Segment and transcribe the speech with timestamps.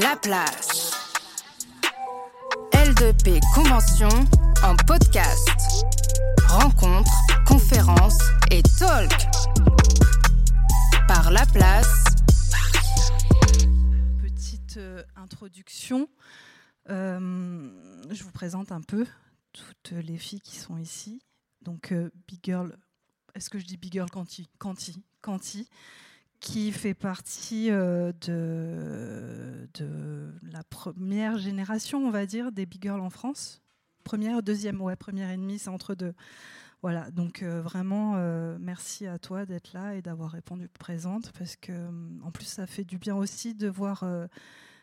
[0.00, 0.90] La place.
[2.72, 4.08] L2P Convention
[4.62, 5.48] en podcast.
[6.46, 7.10] Rencontres,
[7.46, 8.18] conférences
[8.50, 9.10] et talk.
[11.08, 12.04] Par La place.
[14.20, 16.06] Petite euh, introduction.
[16.90, 17.70] Euh,
[18.10, 19.06] je vous présente un peu
[19.54, 21.22] toutes les filles qui sont ici.
[21.62, 22.76] Donc, euh, Big Girl,
[23.34, 25.66] est-ce que je dis Big Girl Canty Canty, Canty
[26.40, 29.68] qui fait partie euh, de,
[30.50, 33.60] la première génération, on va dire, des Big Girls en France.
[34.04, 36.14] Première, deuxième, ouais, première et demie, c'est entre deux.
[36.82, 41.56] Voilà, donc euh, vraiment, euh, merci à toi d'être là et d'avoir répondu présente, parce
[41.56, 41.72] que
[42.24, 44.04] en plus, ça fait du bien aussi de voir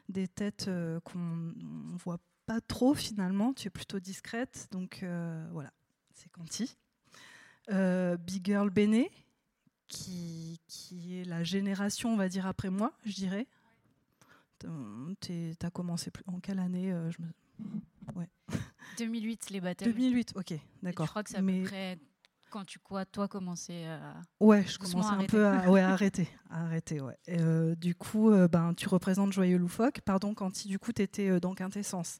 [0.10, 0.70] des têtes
[1.04, 3.52] qu'on ne voit pas trop finalement.
[3.54, 5.04] Tu es plutôt discrète, donc
[5.52, 5.72] voilà,
[6.14, 6.78] c'est Canty.
[7.68, 9.10] Big Girl Béné,
[9.88, 13.48] qui, qui, est la génération, on va dire, après moi, je dirais.
[14.60, 17.28] Tu as commencé en quelle année euh, je me...
[18.16, 18.30] ouais.
[18.98, 19.86] 2008, les battles.
[19.86, 21.06] 2008, ok, d'accord.
[21.06, 21.62] Je crois que c'est à Mais...
[21.62, 22.00] peu près
[22.50, 24.22] quand tu quoi, toi commençais à.
[24.40, 26.28] Ouais, je commençais un peu à, ouais, arrêter.
[26.50, 27.18] À arrêter ouais.
[27.28, 30.02] Et, euh, du coup, euh, ben, tu représentes Joyeux Loufoque.
[30.02, 32.20] Pardon, quand du coup, tu étais euh, dans Quintessence.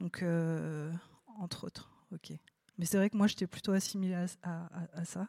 [0.00, 0.92] Donc, euh,
[1.38, 2.32] entre autres, ok.
[2.78, 5.28] Mais c'est vrai que moi, j'étais plutôt assimilée à, à, à ça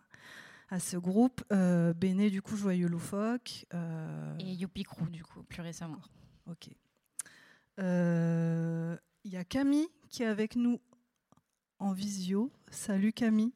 [0.70, 1.44] à ce groupe.
[1.52, 3.66] Euh, Béné, du coup, Joyeux Loufoque.
[3.74, 4.36] Euh...
[4.40, 6.02] Et Youpi Crew, du coup, plus récemment.
[6.50, 6.68] Ok.
[6.68, 10.80] Il euh, y a Camille qui est avec nous
[11.80, 12.52] en visio.
[12.72, 13.54] Salut Camille.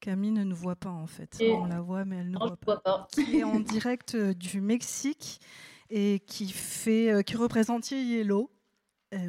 [0.00, 1.40] Camille ne nous voit pas en fait.
[1.40, 2.76] Et On la voit, mais elle ne voit pas.
[2.76, 3.08] pas.
[3.12, 5.40] Qui est en direct euh, du Mexique
[5.90, 8.50] et qui, fait, qui représente Yellow.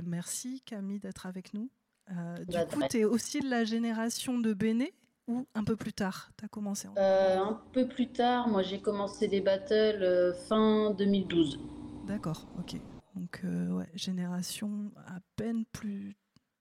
[0.04, 1.70] merci Camille d'être avec nous.
[2.10, 4.94] du bah, coup, tu es aussi de la génération de Béné
[5.28, 8.82] ou un peu plus tard Tu as commencé euh, Un peu plus tard, moi j'ai
[8.82, 11.60] commencé les battles euh, fin 2012.
[12.06, 12.80] D'accord, ok.
[13.16, 16.16] Donc, euh, ouais, génération à peine plus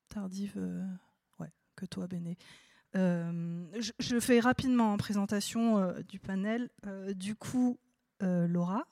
[0.08, 0.56] tardive
[1.40, 2.38] ouais, que toi, Béné.
[2.94, 6.70] Je, je, fais rapidement en présentation du panel.
[7.16, 7.78] du coup,
[8.20, 8.84] Laura,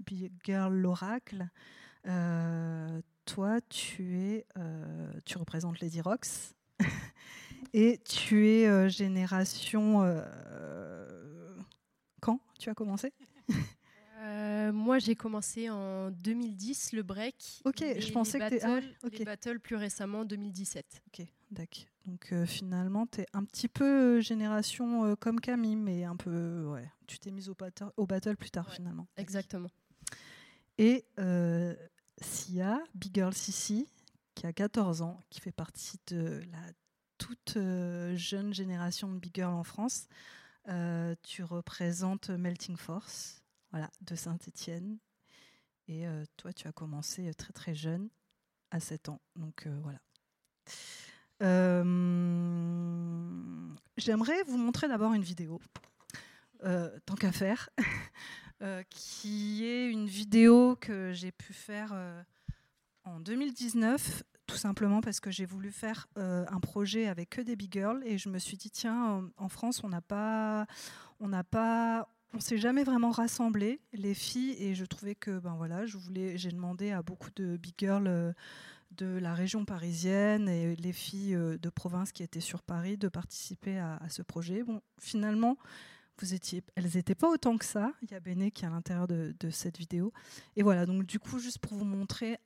[0.00, 1.48] Big Girl l'Oracle,
[3.24, 4.46] toi, tu, es,
[5.24, 6.54] tu représentes Lady Rocks.
[7.74, 10.02] Et tu es euh, génération.
[10.02, 11.56] Euh,
[12.20, 13.12] quand tu as commencé?
[14.24, 17.60] Euh, moi, j'ai commencé en 2010 le break.
[17.64, 18.78] Ok, je pensais que tu ah,
[19.10, 21.02] Les battles plus récemment en 2017.
[21.08, 21.82] Ok, d'accord.
[22.06, 26.66] Donc finalement, tu es un petit peu génération comme Camille, mais un peu.
[26.66, 29.08] Ouais, tu t'es mise au, battle, au battle plus tard finalement.
[29.16, 29.70] Exactement.
[30.78, 31.04] Et
[32.20, 33.88] Sia, Big Girl Sissi,
[34.36, 36.60] qui a 14 ans, qui fait partie de la
[37.22, 40.08] toute euh, jeune génération de big girls en France.
[40.68, 44.98] Euh, tu représentes Melting Force, voilà, de Saint-Étienne.
[45.86, 48.08] Et euh, toi, tu as commencé très très jeune,
[48.72, 49.20] à 7 ans.
[49.36, 50.00] Donc voilà.
[53.96, 55.60] J'aimerais vous montrer d'abord une vidéo,
[56.60, 57.68] tant qu'à faire,
[58.90, 62.24] qui est une vidéo que j'ai pu faire
[63.04, 67.56] en 2019 tout simplement parce que j'ai voulu faire euh, un projet avec que des
[67.56, 70.66] big girls et je me suis dit tiens en France on n'a pas
[71.20, 75.54] on n'a pas on s'est jamais vraiment rassemblé les filles et je trouvais que ben
[75.56, 78.32] voilà je voulais j'ai demandé à beaucoup de big girls euh,
[78.90, 83.08] de la région parisienne et les filles euh, de province qui étaient sur Paris de
[83.08, 85.56] participer à, ce projet bon finalement
[86.18, 87.90] vous étiez, elles n'étaient pas autant que ça.
[88.02, 90.12] Il y a Béné qui est à l'intérieur de, cette vidéo.
[90.56, 92.38] Et voilà, donc du coup, juste pour vous montrer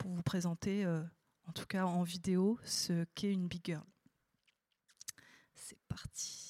[0.00, 1.02] pour vous présenter, euh,
[1.46, 3.84] en tout cas en vidéo, ce qu'est une big girl.
[5.54, 6.49] C'est parti.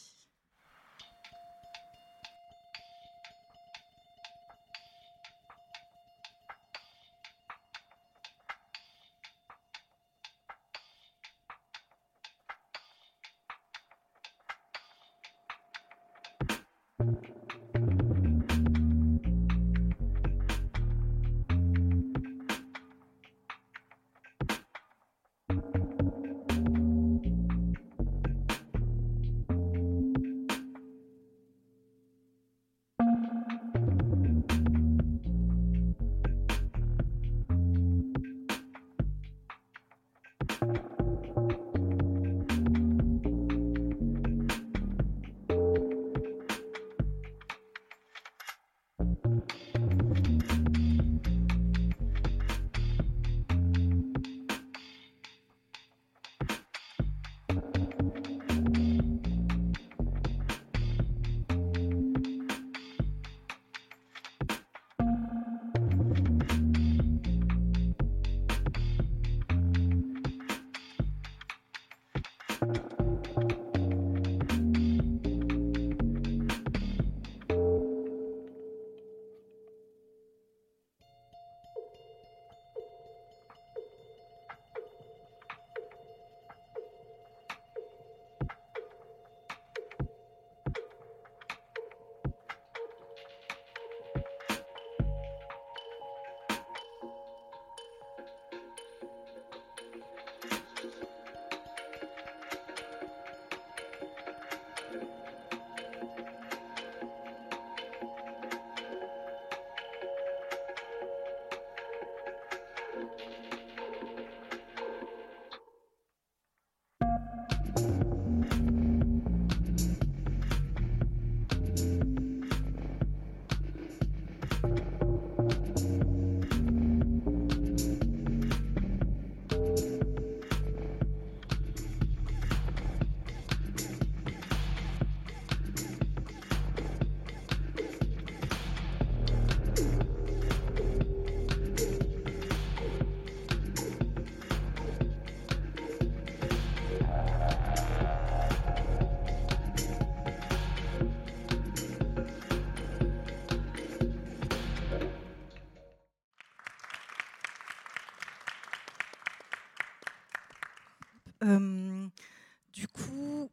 [161.42, 163.50] Du coup,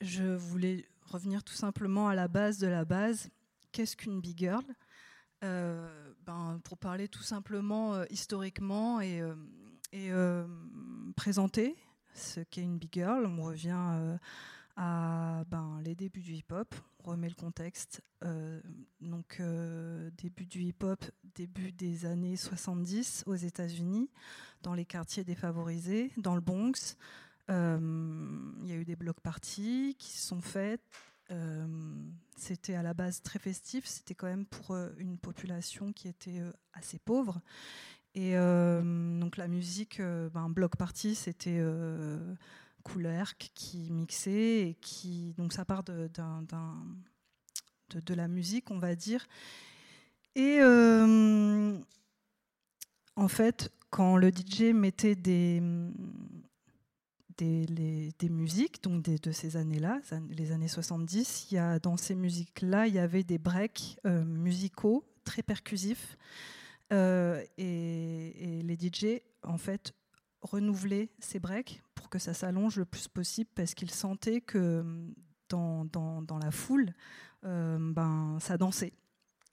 [0.00, 3.30] je voulais revenir tout simplement à la base de la base.
[3.72, 4.64] Qu'est-ce qu'une big girl?
[5.42, 9.34] Euh, ben, Pour parler tout simplement euh, historiquement et, euh,
[9.92, 10.10] et,
[11.16, 11.76] présenter
[12.14, 14.18] ce qu'est une big girl, on revient
[14.76, 18.02] à ben, les débuts du hip-hop, on remet le contexte.
[19.00, 19.40] Donc,
[20.16, 24.08] début du hip-hop, début des années 70 aux États-Unis,
[24.62, 26.96] dans les quartiers défavorisés, dans le Bronx.
[27.50, 27.78] Euh,
[28.62, 30.82] Il y a eu des blocs parties qui se sont faites.
[31.30, 31.66] Euh,
[32.36, 33.86] c'était à la base très festif.
[33.86, 36.42] C'était quand même pour euh, une population qui était
[36.72, 37.40] assez pauvre.
[38.16, 42.36] Et donc la musique, ben, bloc party, c'était euh,
[43.54, 46.08] qui mixait et qui donc ça part de,
[47.90, 49.26] de la musique, on va dire.
[50.36, 51.78] Et euh,
[53.16, 55.62] en fait, quand le DJ mettait des,
[57.36, 60.00] des, musiques, donc de ces années-là,
[60.30, 64.24] les années 70, il y a, dans ces musiques-là, il y avait des breaks euh,
[64.24, 66.16] musicaux très percusifs.
[66.92, 69.94] Euh, et, les DJ, en fait,
[70.42, 74.84] renouvelaient ces breaks pour que ça s'allonge le plus possible parce qu'ils sentaient que
[75.48, 76.92] dans, dans, dans la foule,
[77.42, 78.94] ben, ça dansait.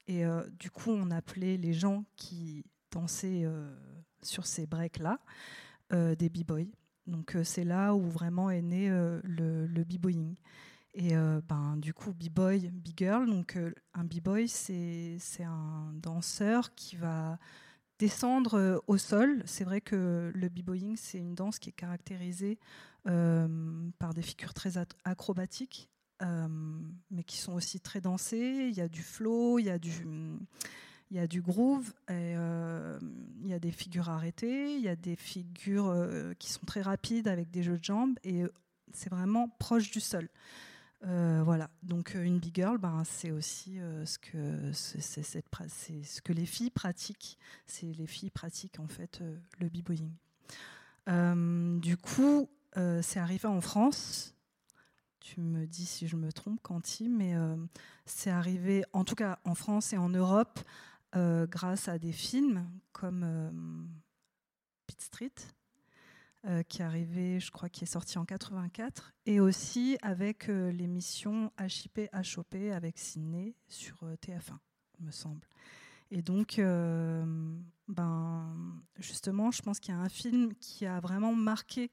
[0.07, 3.74] Et euh, du coup, on appelait les gens qui dansaient euh,
[4.21, 5.19] sur ces breaks-là
[5.94, 6.71] euh, des b-boys.
[7.07, 10.36] Donc c'est là où vraiment est né le, le b-boying.
[10.94, 11.15] Et
[11.48, 13.57] ben, du coup, b-boy, b-girl, donc
[13.94, 17.39] un b-boy, c'est un danseur qui va
[17.98, 19.42] descendre au sol.
[19.45, 22.59] C'est vrai que le b-boying, c'est une danse qui est caractérisée
[23.03, 25.89] par des figures très at- acrobatiques,
[26.21, 28.68] mais qui sont aussi très dansées.
[28.69, 29.79] Il y a du flow, il y a
[31.27, 33.00] du, groove, euh,
[33.43, 36.81] il y a des figures arrêtées, il y a des figures euh, qui sont très
[36.81, 38.53] rapides avec des jeux de jambes, et euh,
[38.93, 40.29] c'est vraiment proche du sol.
[41.07, 46.34] Euh, voilà, donc euh, une big girl, ben, c'est aussi euh, ce, que, ce que
[46.34, 47.39] les filles pratiquent.
[47.65, 50.12] C'est les filles pratiquent en fait euh, le b-boying.
[51.10, 54.36] Euh, du coup, euh, c'est arrivé en France.
[55.21, 57.55] Tu me dis si je me trompe, Canty, mais euh,
[58.05, 60.59] c'est arrivé en tout cas en France et en Europe
[61.15, 63.51] euh, grâce à des films comme euh,
[64.87, 65.33] Beat Street,
[66.47, 71.51] euh, qui est arrivé, je crois, qui est sorti en 84, et aussi avec l'émission
[71.59, 74.57] HIP HOP avec Sydney sur euh, TF1,
[74.99, 75.47] il me semble.
[76.09, 76.59] Et donc,
[77.91, 81.91] ben, justement, je pense qu'il y a un film qui a vraiment marqué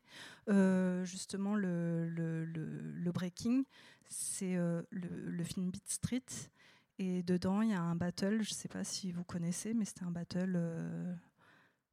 [0.48, 3.64] euh, justement le, breaking,
[4.08, 6.24] c'est euh, le, film Beat Street.
[7.00, 9.84] Et dedans, il y a un battle, je ne sais pas si vous connaissez, mais
[9.84, 11.14] c'était un battle euh,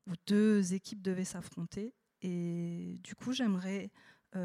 [0.07, 1.95] où deux équipes devaient s'affronter.
[2.21, 3.89] Et du coup, j'aimerais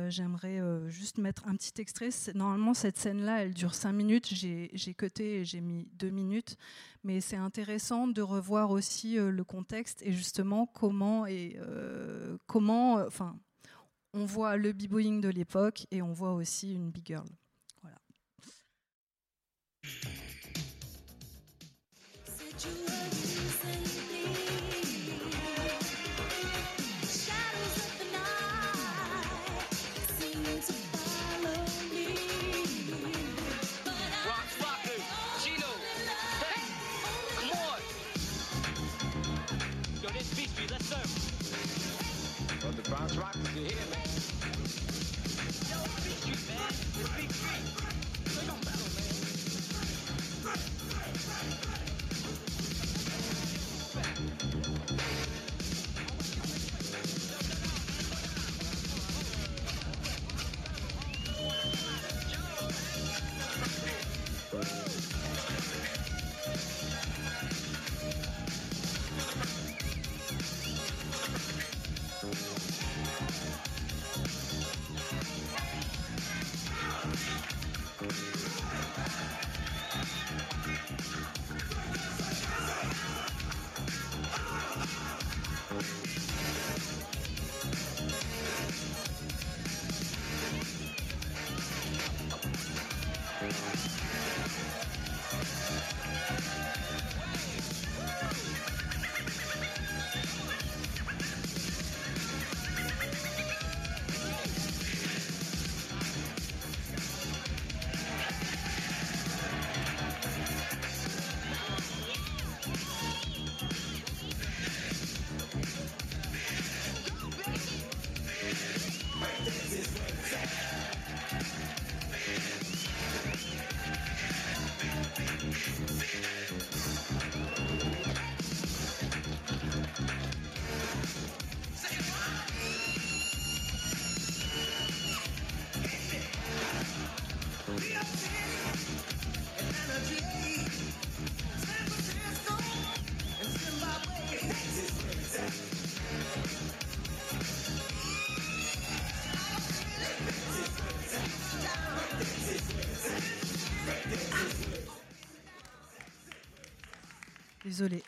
[0.08, 2.10] j'aimerais euh, juste mettre un petit extrait.
[2.34, 4.28] Normalement, cette scène-là, elle dure cinq minutes.
[4.32, 6.56] J'ai cuté et j'ai mis deux minutes.
[7.02, 12.98] Mais c'est intéressant de revoir aussi euh, le contexte et justement comment et euh, comment.
[12.98, 13.38] euh, Enfin,
[14.12, 17.26] on voit le b-boying de l'époque et on voit aussi une big girl.
[17.82, 17.98] Voilà.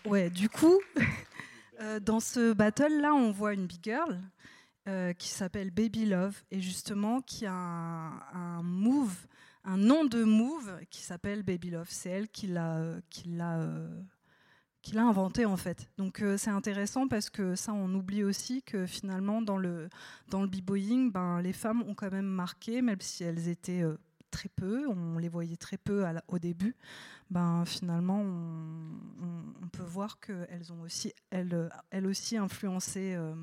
[0.05, 0.81] Ouais, du coup,
[1.81, 4.21] euh, dans ce battle-là, on voit une big girl
[4.89, 9.27] euh, qui s'appelle Baby Love et justement qui a un, move,
[9.65, 11.87] un nom de move qui s'appelle Baby Love.
[11.89, 13.89] C'est elle qui l'a, qui l'a, euh,
[14.83, 15.89] qui l'a inventé en fait.
[15.97, 19.89] Donc c'est intéressant parce que ça, on oublie aussi que finalement dans le
[20.29, 23.85] dans le b-boying, ben les femmes ont quand même marqué, même si elles étaient
[24.31, 26.75] très peu, on les voyait très peu au début.
[27.33, 33.35] Ben finalement, on, peut voir qu'elles ont aussi elles, elles aussi influencé euh,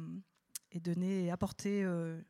[0.72, 2.22] et donné et apporté euh,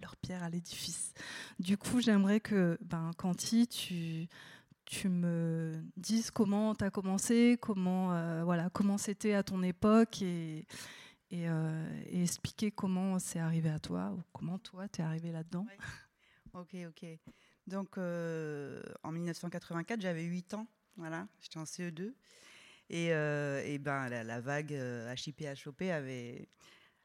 [0.00, 1.12] leur pierre à l'édifice.
[1.58, 4.28] Du coup, j'aimerais que ben Canty, tu
[4.84, 10.22] tu me dises comment tu as commencé, comment euh, voilà, comment c'était à ton époque
[10.22, 10.68] et,
[11.32, 11.48] et,
[12.12, 15.66] expliquer comment c'est arrivé à toi ou comment toi tu es arrivé là-dedans.
[16.54, 17.06] Ok, ok.
[17.66, 20.66] Donc, en 1984, j'avais 8 ans.
[20.96, 22.12] Voilà, j'étais en CE2.
[22.90, 26.48] Et, euh, et ben, la, vague euh, HIP HOP avait,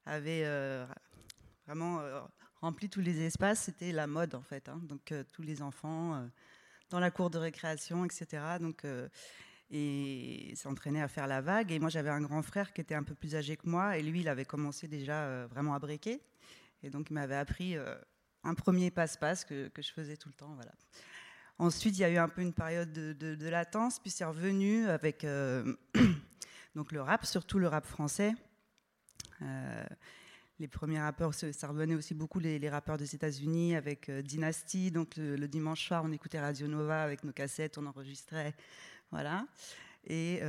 [0.08, 0.86] euh,
[1.66, 2.20] vraiment euh,
[2.62, 3.62] rempli tous les espaces.
[3.64, 4.68] C'était la mode, en fait.
[4.70, 4.82] hein.
[4.84, 6.28] Donc, euh, tous les enfants euh,
[6.90, 8.44] dans la cour de récréation, etc.
[8.60, 9.08] Donc, euh,
[9.70, 11.72] et s'entraînait à faire la vague.
[11.72, 13.98] Et moi, j'avais un grand frère qui était un peu plus âgé que moi.
[13.98, 16.22] Et lui, il avait commencé déjà euh, vraiment à breaker.
[16.84, 17.96] Et donc, il m'avait appris euh,
[18.44, 20.54] un premier passe-passe que, que je faisais tout le temps.
[20.56, 20.72] Voilà.
[21.60, 25.24] Ensuite, il y a eu un peu une période de, latence, puis c'est revenu avec
[25.24, 25.76] euh,
[26.76, 28.34] donc le rap, surtout le rap français.
[29.42, 29.86] Euh,
[30.60, 34.92] les premiers rappeurs, ça revenait aussi beaucoup les, rappeurs des États-Unis avec euh, Dynasty.
[34.92, 38.54] Donc le, dimanche soir, on écoutait Radio Nova avec nos cassettes, on enregistrait,
[39.10, 39.48] voilà.
[40.06, 40.40] Et,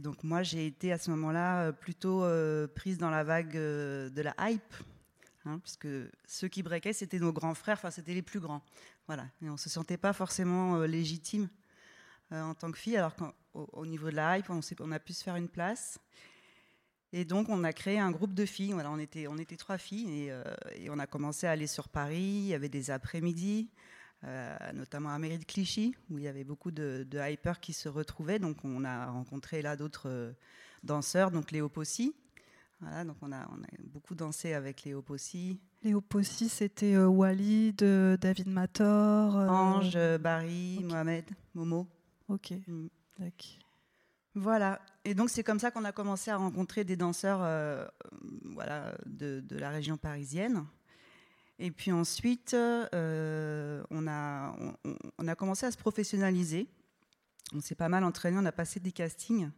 [0.00, 2.24] donc moi, j'ai été à ce moment-là plutôt
[2.74, 4.74] prise dans la vague de la hype,
[5.44, 5.88] hein, puisque
[6.26, 8.62] ceux qui breakaient, c'était nos grands frères, enfin c'était les plus grands.
[9.06, 9.26] Voilà.
[9.42, 11.48] Et on ne se sentait pas forcément euh, légitime
[12.32, 15.12] euh, en tant que fille, alors qu'au au niveau de la hype, on, a pu
[15.12, 15.98] se faire une place.
[17.12, 18.72] Et donc, on a créé un groupe de filles.
[18.72, 20.44] On, était, trois filles et, euh,
[20.76, 22.20] et on a commencé à aller sur Paris.
[22.20, 23.68] Il y avait des après-midi,
[24.74, 27.88] notamment à Mairie de Clichy, où il y avait beaucoup de, de hypers qui se
[27.88, 28.38] retrouvaient.
[28.38, 30.32] Donc, on a rencontré là d'autres
[30.84, 32.14] danseurs, donc Léo Possi.
[32.80, 37.06] Voilà, donc on a, on a beaucoup dansé avec Léo Possi, Léo Possi, c'était euh,
[37.08, 39.36] Walid, euh, David Mator.
[39.36, 40.84] euh, Ange, Barry, ok.
[40.86, 41.86] Mohamed, Momo.
[42.28, 42.52] Ok.
[42.66, 42.86] Mm.
[44.34, 44.80] Voilà.
[45.04, 47.86] Et donc c'est comme ça qu'on a commencé à rencontrer des danseurs euh,
[48.44, 50.64] voilà, de, de la région parisienne.
[51.58, 54.56] Et puis ensuite, euh, on, a,
[55.18, 56.66] on a commencé à se professionnaliser.
[57.54, 59.50] On s'est pas mal entraîné, on a passé des castings.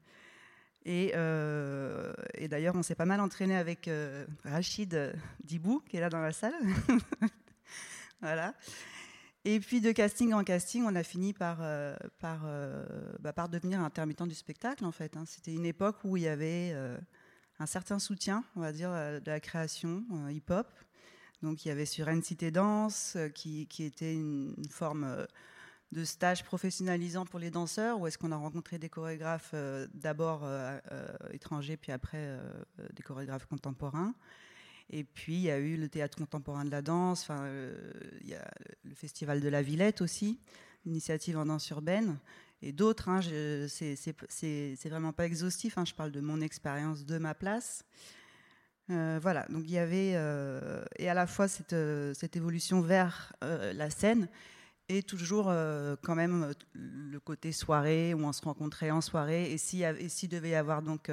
[0.84, 6.00] Et, euh, et d'ailleurs, on s'est pas mal entraîné avec euh, Rachid Dibou, qui est
[6.00, 6.54] là dans la salle.
[8.20, 8.54] voilà.
[9.44, 12.86] Et puis de casting en casting, on a fini par, euh, euh,
[13.18, 15.16] bah, par devenir intermittent du spectacle en fait.
[15.16, 15.24] hein.
[15.26, 16.96] C'était une époque où il y avait euh,
[17.58, 20.68] un certain soutien, on va dire, de la création hip-hop.
[21.42, 25.26] Donc il y avait sur NCT Danse, qui, qui, était une, forme
[25.92, 29.54] de stage professionnalisant pour les danseurs, où est-ce qu'on a rencontré des chorégraphes
[29.94, 30.48] d'abord
[31.30, 32.38] étrangers, puis après
[32.94, 34.14] des chorégraphes contemporains?
[34.90, 37.46] Et puis, il y a eu le théâtre contemporain de la danse, enfin,
[38.22, 38.50] il y a
[38.84, 40.40] le festival de la Villette aussi,
[40.84, 42.18] l'initiative en danse urbaine,
[42.62, 43.08] et d'autres.
[43.08, 43.20] Hein,
[43.68, 47.84] c'est vraiment pas exhaustif, hein, je parle de mon expérience, de ma place.
[48.90, 53.32] Euh, voilà, donc il y avait, euh, et à la fois euh, cette évolution vers
[53.40, 54.28] la scène,
[55.00, 55.46] toujours
[56.02, 60.50] quand même le côté soirée, où on se rencontrait en soirée, et s'il si devait
[60.50, 61.10] y avoir donc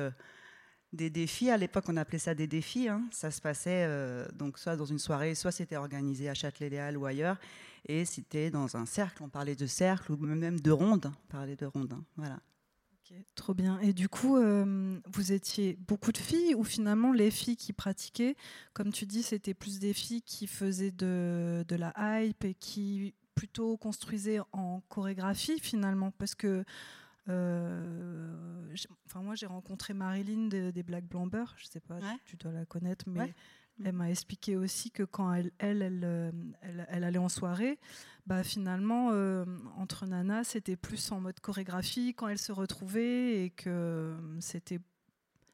[0.94, 1.50] des défis.
[1.50, 2.88] À l'époque, on appelait ça des défis.
[2.88, 3.04] Hein.
[3.12, 7.06] Ça se passait euh, donc soit dans une soirée, soit c'était organisé à Châtelet-Léal ou
[7.06, 7.38] ailleurs.
[7.88, 9.24] Et c'était dans un cercle.
[9.24, 11.06] On parlait de cercle ou même de ronde.
[11.06, 11.94] On parlait de ronde.
[11.94, 12.04] Hein.
[12.18, 12.40] Voilà.
[13.36, 13.80] trop bien.
[13.80, 18.36] Et du coup, euh, vous étiez beaucoup de filles ou finalement les filles qui pratiquaient,
[18.74, 23.14] comme tu dis, c'était plus des filles qui faisaient de, de la hype et qui
[23.40, 26.66] plutôt construisaient en chorégraphie finalement Parce que
[27.30, 31.46] euh, enfin, moi, j'ai rencontré Marilyn des, Black Blamber.
[31.56, 33.34] Je sais pas, tu, dois la connaître, mais
[33.86, 36.32] elle m'a expliqué aussi que quand elle, elle, euh,
[36.62, 37.80] elle, elle, allait en soirée,
[38.28, 39.46] bah, finalement, euh,
[39.78, 44.80] entre Nana, c'était plus en mode chorégraphie quand elle se retrouvait et que c'était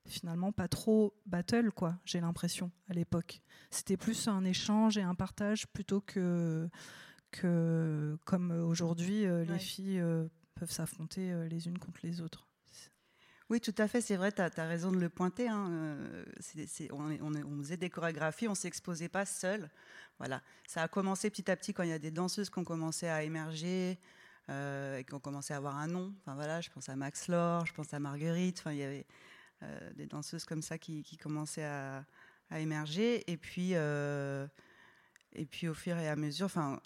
[0.08, 3.42] finalement pas trop battle, quoi, j'ai l'impression, à l'époque.
[3.70, 6.68] C'était plus un échange et un partage plutôt que,
[7.42, 10.02] que comme aujourd'hui, les filles
[10.56, 12.48] peuvent s'affronter euh, les unes contre les autres.
[13.52, 15.48] Oui, tout à fait, c'est vrai, tu as, raison de le pointer.
[15.48, 15.70] Hein.
[15.70, 16.26] Euh,
[16.92, 19.70] on, faisait des chorégraphies, on ne s'exposait pas seul.
[20.18, 20.42] Voilà.
[20.68, 23.08] Ça a commencé petit à petit quand il y a des danseuses qui ont commencé
[23.08, 24.00] à émerger
[24.50, 26.12] euh, et qui ont commencé à avoir un nom.
[26.22, 28.58] Enfin, voilà, je pense à Max Laure, je pense à Marguerite.
[28.62, 29.06] Enfin, il y avait
[29.94, 32.04] des danseuses comme ça qui, commençaient à,
[32.52, 33.30] émerger.
[33.32, 36.82] Et puis, et puis, au fur et à mesure, enfin,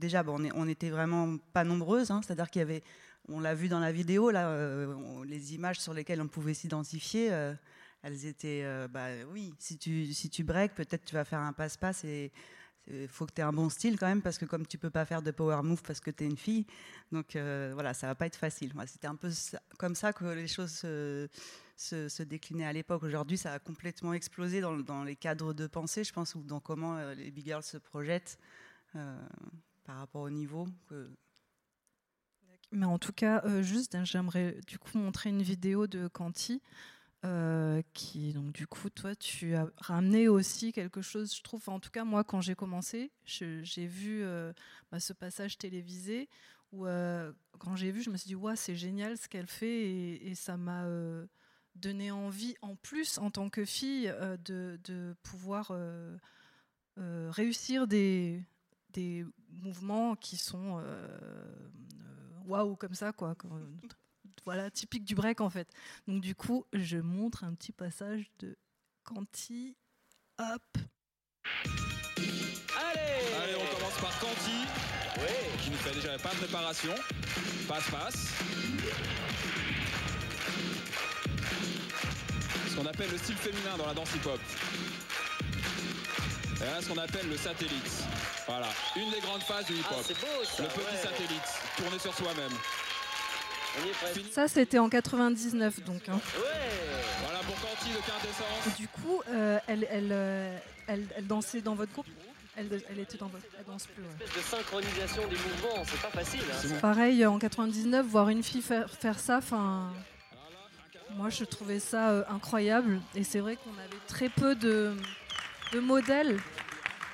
[0.00, 2.82] déjà, bon, on n'était vraiment pas nombreuses, hein, c'est-à-dire qu'il y avait,
[3.28, 7.32] on l'a vu dans la vidéo, là, euh, les images sur lesquelles on pouvait s'identifier,
[7.32, 7.54] euh,
[8.02, 11.52] elles étaient, euh, bah oui, si tu, si tu breaks, peut-être tu vas faire un
[11.52, 12.04] passe-passe
[12.92, 14.90] il faut que tu aies un bon style quand même, parce que comme tu peux
[14.90, 16.66] pas faire de power move parce que tu es une fille,
[17.12, 18.72] donc voilà, ça va pas être facile.
[18.86, 19.30] C'était un peu
[19.78, 23.04] comme ça que les choses se, déclinaient à l'époque.
[23.04, 26.98] Aujourd'hui, ça a complètement explosé dans, les cadres de pensée, je pense, ou dans comment
[27.12, 28.38] les big girls se projettent
[29.90, 30.68] par rapport au niveau
[32.70, 36.62] Mais en tout cas, euh, juste, hein, j'aimerais du coup montrer une vidéo de Canty.
[37.26, 41.78] Euh, qui donc du coup toi tu as ramené aussi quelque chose je trouve en
[41.78, 44.54] tout cas moi quand j'ai commencé j'ai vu euh,
[44.90, 46.30] bah, ce passage télévisé
[46.72, 46.86] où
[47.58, 49.90] quand j'ai vu je me suis dit ouais c'est génial ce qu'elle fait
[50.24, 50.86] et, ça m'a
[51.74, 54.10] donné envie en plus en tant que fille
[54.46, 55.72] de, de, pouvoir
[56.96, 58.42] réussir des,
[58.92, 61.44] des mouvements qui sont euh, euh,
[62.46, 63.34] waouh comme ça quoi.
[64.44, 65.68] voilà, typique du break en fait.
[66.06, 68.56] Donc du coup, je montre un petit passage de
[69.04, 69.76] Canty.
[70.38, 70.62] Hop.
[72.78, 74.66] Allez Allez, on commence par Canty,
[75.62, 76.94] qui nous fait déjà pas de préparation.
[77.68, 78.34] Passe, passe.
[82.68, 84.40] Ce qu'on appelle le style féminin dans la danse hip-hop.
[86.60, 88.04] Et là, ce qu'on appelle le satellite.
[88.46, 89.96] Voilà, une des grandes phases du hip-hop.
[89.98, 91.42] Ah, le petit satellite,
[91.76, 92.52] tourné sur soi-même.
[94.32, 96.08] Ça, c'était en 99, donc.
[96.08, 96.20] Hein.
[97.22, 98.66] Voilà pour Canty de quintessence.
[98.66, 102.06] Et du coup, euh, elle, euh, elle, elle, dansait dans votre groupe?
[102.56, 103.44] Elle, elle, était dans votre.
[103.58, 104.02] Elle danse plus.
[104.02, 106.42] Une espèce de synchronisation des mouvements, c'est pas facile.
[106.52, 106.78] Hein.
[106.80, 109.92] Pareil, en 99, voir une fille faire, faire ça, enfin.
[111.16, 113.00] Moi, je trouvais ça euh, incroyable.
[113.14, 114.94] Et c'est vrai qu'on avait très peu de,
[115.72, 116.38] de modèles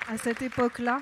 [0.08, 1.00] à cette époque-là.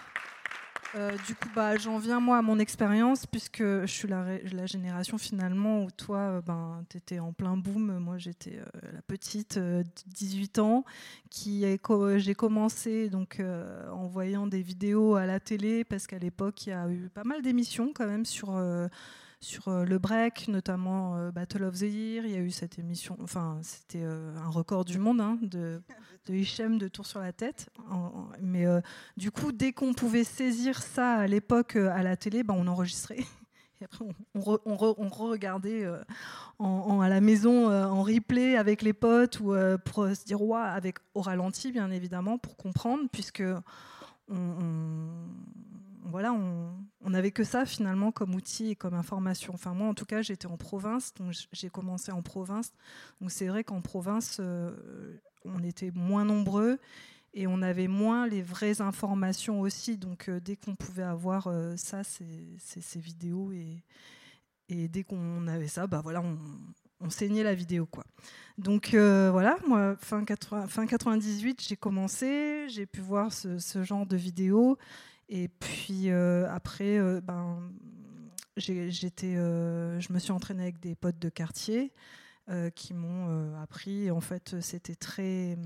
[0.96, 4.66] Euh, du coup, bah, j'en viens moi à mon expérience, puisque je suis la, la,
[4.66, 7.98] génération finalement où toi, euh, ben, tu étais en plein boom.
[7.98, 9.58] Moi, j'étais euh, la petite,
[10.06, 10.84] 18 ans,
[11.30, 11.64] qui
[12.16, 13.42] j'ai commencé donc
[13.92, 17.24] en voyant des vidéos à la télé, parce qu'à l'époque, il y a eu pas
[17.24, 18.56] mal d'émissions quand même sur
[19.44, 22.24] sur euh, le break, notamment euh, Battle of the Year.
[22.24, 25.80] Il y a eu cette émission, enfin, c'était euh, un record du monde hein, de,
[26.28, 27.68] Hichem de Tour sur la tête.
[28.40, 28.64] mais
[29.16, 33.20] du coup, dès qu'on pouvait saisir ça à l'époque à la télé, ben, on enregistrait.
[34.34, 34.76] On, on,
[35.10, 39.54] regardait à la maison en replay avec les potes ou
[39.84, 43.42] pour se dire avec au ralenti, bien évidemment, pour comprendre, puisque
[44.30, 45.04] on,
[46.04, 49.54] voilà, on n'avait que ça finalement comme outil et comme information.
[49.54, 52.72] Enfin, moi, en tout cas, j'étais en province, donc j'ai commencé en province.
[53.20, 56.78] Donc, c'est vrai qu'en province, euh, on était moins nombreux
[57.32, 59.96] et on avait moins les vraies informations aussi.
[59.96, 63.82] Donc, euh, dès qu'on pouvait avoir euh, ça, ces vidéos et,
[64.68, 66.22] et dès qu'on avait ça, bah voilà,
[67.00, 68.04] on, saignait la vidéo quoi.
[68.56, 74.06] Donc euh, voilà, moi fin, 80, fin 98 j'ai commencé, j'ai pu voir ce, genre
[74.06, 74.78] de vidéos
[75.28, 77.70] et puis euh, après euh, ben
[78.56, 81.92] j'étais, je me suis entraînée avec des potes de quartier
[82.76, 84.10] qui m'ont appris.
[84.10, 85.58] En fait c'était très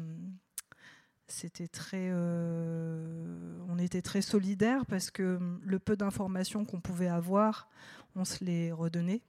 [1.26, 7.68] c'était très, on était très solidaires parce que le peu d'informations qu'on pouvait avoir,
[8.16, 9.20] on se les redonnait.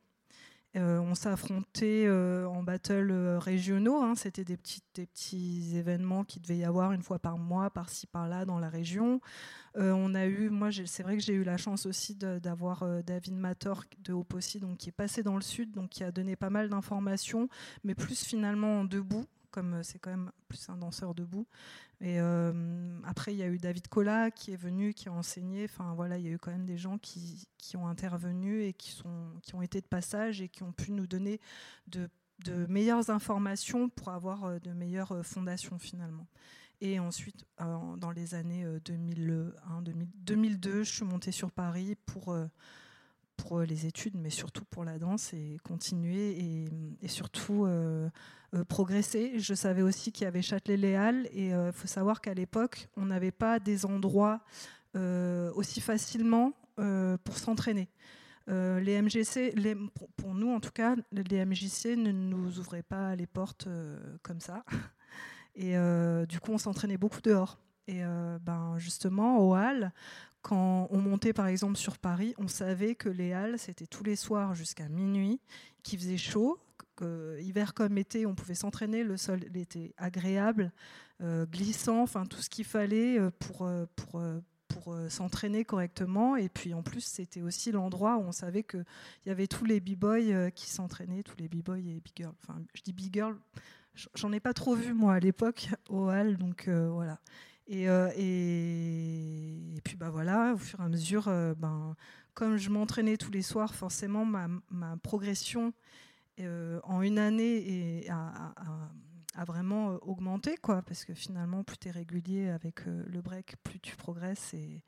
[0.76, 4.02] Euh, on s'est affronté euh, en battle euh, régionaux.
[4.02, 4.14] Hein.
[4.16, 8.46] C'était des petits, petits événements qui devait y avoir une fois par mois, par-ci par-là
[8.46, 9.20] dans la région.
[9.76, 13.86] on a eu, moi, c'est vrai que j'ai eu la chance aussi d'avoir David Mator
[14.04, 16.70] de Opossy, donc qui est passé dans le sud, donc qui a donné pas mal
[16.70, 17.50] d'informations,
[17.84, 21.48] mais plus finalement en debout comme c'est quand même plus un danseur debout.
[22.02, 25.66] Et euh, après, il y a eu David Collat qui est venu, qui a enseigné.
[25.66, 28.74] Enfin voilà, il y a eu quand même des gens qui, qui, ont intervenu et
[28.74, 31.42] qui, sont, qui ont été de passage et qui ont pu nous donner
[31.88, 32.10] de,
[32.46, 36.28] de meilleures informations pour avoir euh, de meilleures euh, fondations finalement.
[36.82, 42.34] Et ensuite, dans les années 2001, 2002, je suis montée sur Paris pour
[43.40, 46.38] pour les études, mais surtout pour la danse et continuer
[47.02, 47.66] et, surtout
[48.56, 49.38] euh, progresser.
[49.38, 53.06] Je savais aussi qu'il y avait Châtelet-Léal et il euh, faut savoir qu'à l'époque, on
[53.06, 54.42] n'avait pas des endroits
[54.96, 56.54] euh, aussi facilement
[57.26, 57.90] pour s'entraîner.
[58.48, 59.54] les MGC,
[60.16, 63.68] pour, nous en tout cas, les MJC ne nous ouvraient pas les portes
[64.24, 64.64] comme ça.
[65.56, 65.74] Et
[66.30, 67.60] du coup, on s'entraînait beaucoup dehors.
[67.88, 68.02] Et
[68.42, 69.92] ben, justement, au Halles,
[70.42, 74.16] quand on montait par exemple sur Paris, on savait que les Halles, c'était tous les
[74.16, 75.40] soirs jusqu'à minuit,
[75.84, 76.60] qu'il faisait chaud,
[77.42, 80.72] hiver comme été, on pouvait s'entraîner, le sol était agréable,
[81.22, 84.22] euh, glissant, enfin tout ce qu'il fallait euh, pour, euh, pour,
[84.68, 86.36] pour s'entraîner correctement.
[86.36, 88.86] Et puis en plus, c'était aussi l'endroit où on savait qu'il
[89.26, 92.36] y avait tous les b-boys qui s'entraînaient, tous les b-boys et b-girls.
[92.44, 93.38] Enfin, je dis b-girl,
[94.16, 97.20] j'en ai pas trop vu moi à l'époque au hall, donc voilà.
[97.70, 101.26] Et, et, puis bah voilà, au fur et à mesure,
[101.58, 101.96] ben,
[102.40, 104.48] comme je m'entraînais tous les soirs, forcément ma,
[105.04, 105.74] progression
[106.40, 111.92] euh, en une année a, vraiment euh, augmenté, quoi, parce que finalement, plus tu es
[111.92, 114.54] régulier avec euh, le break, plus tu progresses.
[114.54, 114.82] Et,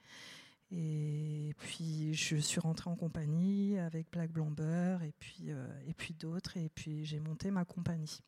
[0.72, 5.50] et puis, je suis rentrée en compagnie avec Black Blamber et puis,
[5.86, 8.22] et puis d'autres, et puis j'ai monté ma compagnie.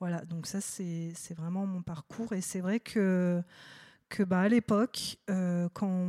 [0.00, 2.32] Voilà, donc ça, c'est vraiment mon parcours.
[2.32, 3.42] Et c'est vrai que,
[4.08, 6.08] que bah, à l'époque, quand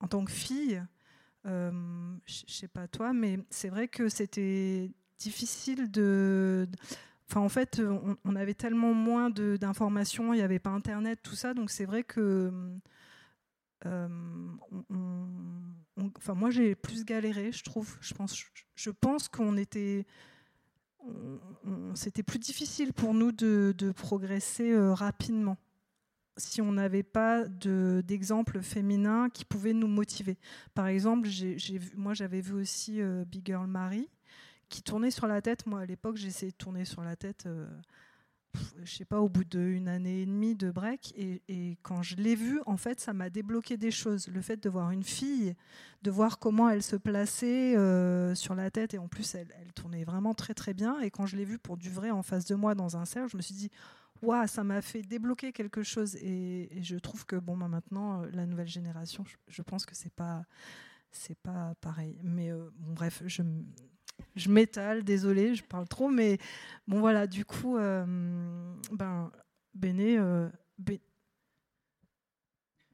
[0.00, 0.82] en tant que fille,
[1.44, 6.66] je sais pas toi, mais c'est vrai que c'était difficile de.
[7.28, 7.80] Enfin, en fait,
[8.24, 12.04] on, avait tellement moins d'informations, il n'y avait pas Internet, tout ça, donc c'est vrai
[12.04, 12.52] que.
[13.86, 14.08] Euh,
[16.16, 17.96] enfin, moi, j'ai plus galéré, je trouve.
[18.00, 18.36] Je pense,
[18.74, 20.06] je, pense qu'on était.
[21.94, 25.58] C'était plus difficile pour nous de, progresser euh, rapidement
[26.36, 30.38] si on n'avait pas d'exemples féminins qui pouvaient nous motiver.
[30.74, 31.28] Par exemple,
[31.96, 34.08] moi j'avais vu aussi euh, Big Girl Marie,
[34.68, 35.66] qui tournait sur la tête.
[35.66, 37.66] Moi, à l'époque, essayé de tourner sur la tête, euh,
[38.82, 41.14] je sais pas, au bout d'une année et demie de break.
[41.16, 44.28] Et, quand je l'ai vue, en fait, ça m'a débloqué des choses.
[44.28, 45.54] Le fait de voir une fille,
[46.02, 50.04] de voir comment elle se plaçait euh, sur la tête, et en plus, elle, tournait
[50.04, 51.00] vraiment très très bien.
[51.00, 53.30] Et quand je l'ai vue pour du vrai en face de moi dans un cercle,
[53.30, 53.70] je me suis dit,
[54.24, 56.16] waouh, ça m'a fait débloquer quelque chose.
[56.16, 60.12] Et, je trouve que bon, bah, maintenant, euh, la nouvelle génération, je, pense que c'est
[60.12, 60.44] pas
[61.10, 62.18] c'est pas pareil.
[62.24, 63.42] Mais bon, bref, je,
[64.36, 66.38] je m'étale, désolé, je parle trop, mais
[66.88, 69.30] bon voilà, du coup, euh, ben,
[69.74, 70.48] Béné, euh,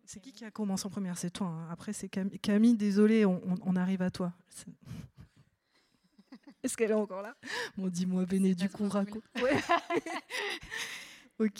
[0.05, 1.17] c'est qui qui a commencé en première?
[1.17, 1.47] C'est toi.
[1.47, 1.69] Hein.
[1.71, 2.39] Après, c'est Camille.
[2.41, 4.33] Camille, désolé, on, arrive à toi.
[6.65, 7.35] Est-ce qu'elle est encore là?
[7.77, 9.23] Bon, dis-moi, Béné, du coup, raconte.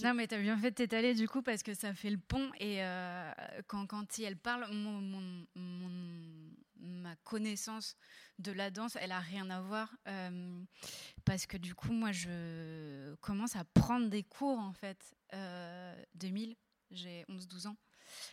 [0.03, 2.19] Non, mais tu as bien fait de t'étaler du coup parce que ça fait le
[2.19, 3.33] pont et euh,
[3.67, 5.47] quand, quand elle parle, mon,
[6.77, 7.97] ma connaissance
[8.39, 10.63] de la danse, elle a rien à voir euh,
[11.25, 15.15] parce que du coup, moi, je commence à prendre des cours en fait.
[16.15, 16.55] 2000, euh,
[16.91, 17.77] j'ai 11-12 ans.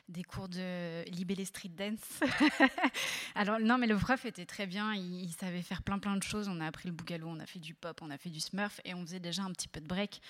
[0.09, 2.21] Des cours de libellé street dance.
[3.35, 4.93] Alors non, mais le prof était très bien.
[4.93, 6.47] Il, savait faire plein plein de choses.
[6.47, 8.79] On a appris le bougalou, on a fait du pop, on a fait du smurf
[8.85, 10.21] et on faisait déjà un petit peu de break.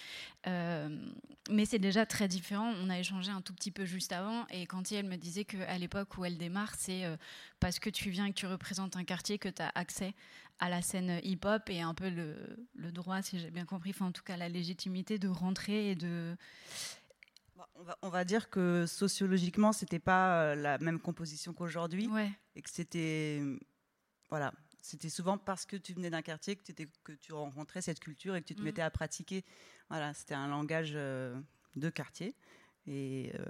[0.47, 0.89] Euh,
[1.49, 2.73] mais c'est déjà très différent.
[2.81, 5.77] On a échangé un tout petit peu juste avant et quand elle me disait qu'à
[5.77, 7.15] l'époque où elle démarre, c'est euh,
[7.59, 10.13] parce que tu viens et que tu représentes un quartier que tu as accès
[10.59, 12.35] à la scène hip-hop et un peu le,
[12.75, 15.95] le droit, si j'ai bien compris, enfin en tout cas la légitimité de rentrer et
[15.95, 16.35] de
[18.01, 22.09] on va, dire que sociologiquement, c'était pas euh, la même composition qu'aujourd'hui.
[22.55, 23.41] Et que c'était.
[24.29, 24.53] Voilà.
[24.81, 26.71] C'était souvent parce que tu venais d'un quartier que,
[27.03, 28.65] que tu rencontrais cette culture et que tu te mm.
[28.65, 29.43] mettais à pratiquer.
[29.89, 31.39] Voilà, c'était un langage euh,
[31.75, 32.35] de quartier.
[32.85, 33.43] Et, euh,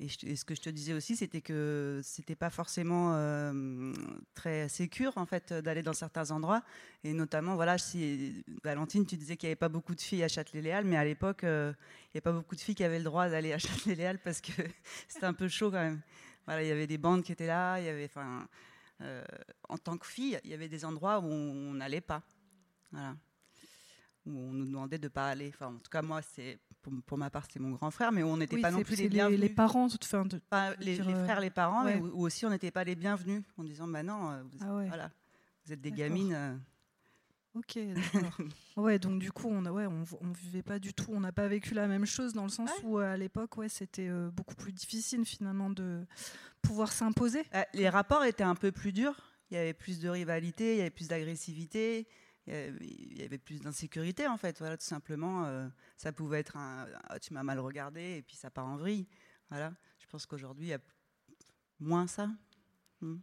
[0.00, 3.14] et, ce que je te disais aussi, c'était que c'était pas forcément
[4.34, 6.62] très sécure en fait d'aller dans certains endroits.
[7.04, 7.76] Et notamment, voilà,
[8.64, 11.44] Valentine, tu disais qu'il n'y avait pas beaucoup de filles à Châtelet-Léal, mais à l'époque,
[11.44, 14.18] euh, il n'y avait pas beaucoup de filles qui avaient le droit d'aller à Châtelet-Léal
[14.18, 14.52] parce que
[15.06, 16.00] c'était un peu chaud quand même.
[16.46, 17.78] Voilà, il y avait des bandes qui étaient là.
[17.78, 18.10] Il y avait,
[19.00, 19.24] euh,
[19.68, 22.22] en tant que fille, il y avait des endroits où on n'allait pas.
[22.90, 23.14] Voilà
[24.26, 25.50] où on nous demandait de ne pas aller.
[25.54, 26.58] Enfin, en tout cas, moi, c'est
[27.06, 29.40] pour, ma part, c'est mon grand frère, mais on n'était pas non plus les bienvenus.
[29.40, 30.40] Les, parents, toute fin de,
[30.80, 33.88] les, euh, frères, les parents, mais ou, aussi on n'était pas les bienvenus en disant,
[33.88, 35.10] bah non, euh, vous, ah voilà,
[35.64, 36.34] vous êtes des gamines.
[36.34, 36.56] Euh.
[37.54, 38.38] Ok, d'accord.
[38.76, 41.46] ouais, donc du coup, on, ouais, on, on, vivait pas du tout, on n'a pas
[41.46, 45.24] vécu la même chose dans le sens où à l'époque, ouais, c'était beaucoup plus difficile
[45.24, 46.04] finalement de
[46.62, 47.44] pouvoir s'imposer.
[47.72, 49.16] les rapports étaient un peu plus durs.
[49.50, 52.08] Il y avait plus de rivalité, il y avait plus d'agressivité
[52.46, 54.58] il y avait plus d'insécurité en fait.
[54.58, 58.36] Voilà, tout simplement, euh, ça pouvait être un ah, tu m'as mal regardé et puis
[58.36, 59.06] ça part en vrille.
[59.50, 60.80] Voilà, je pense qu'aujourd'hui il y a
[61.80, 62.28] moins ça.
[63.00, 63.18] Hmm.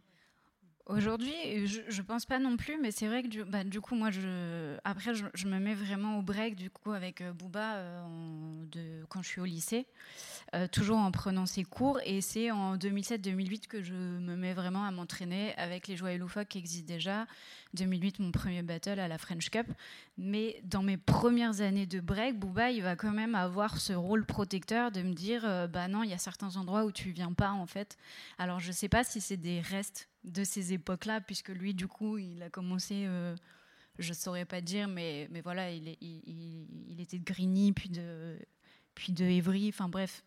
[0.86, 1.32] Aujourd'hui,
[1.68, 4.76] je, ne pense pas non plus, mais c'est vrai que du, bah, coup, moi, je,
[4.82, 9.28] après, je, me mets vraiment au break du coup avec euh, Booba euh, quand je
[9.28, 9.86] suis au lycée,
[10.72, 12.00] toujours en prenant ses cours.
[12.04, 16.48] Et c'est en 2007-2008 que je me mets vraiment à m'entraîner avec les joyeux loufoques
[16.48, 17.26] qui existent déjà.
[17.74, 19.66] 2008, mon premier battle à la French Cup.
[20.18, 24.24] Mais dans mes premières années de break, Booba, il va quand même avoir ce rôle
[24.24, 27.50] protecteur de me dire, bah non, il y a certains endroits où tu viens pas
[27.50, 27.96] en fait.
[28.38, 32.18] Alors je sais pas si c'est des restes de ces époques-là, puisque lui, du coup,
[32.18, 33.34] il a commencé, euh,
[33.98, 38.38] je ne saurais pas dire, mais, mais voilà, il, il, était de Grigny, puis de,
[38.94, 40.24] puis de Évry, enfin bref.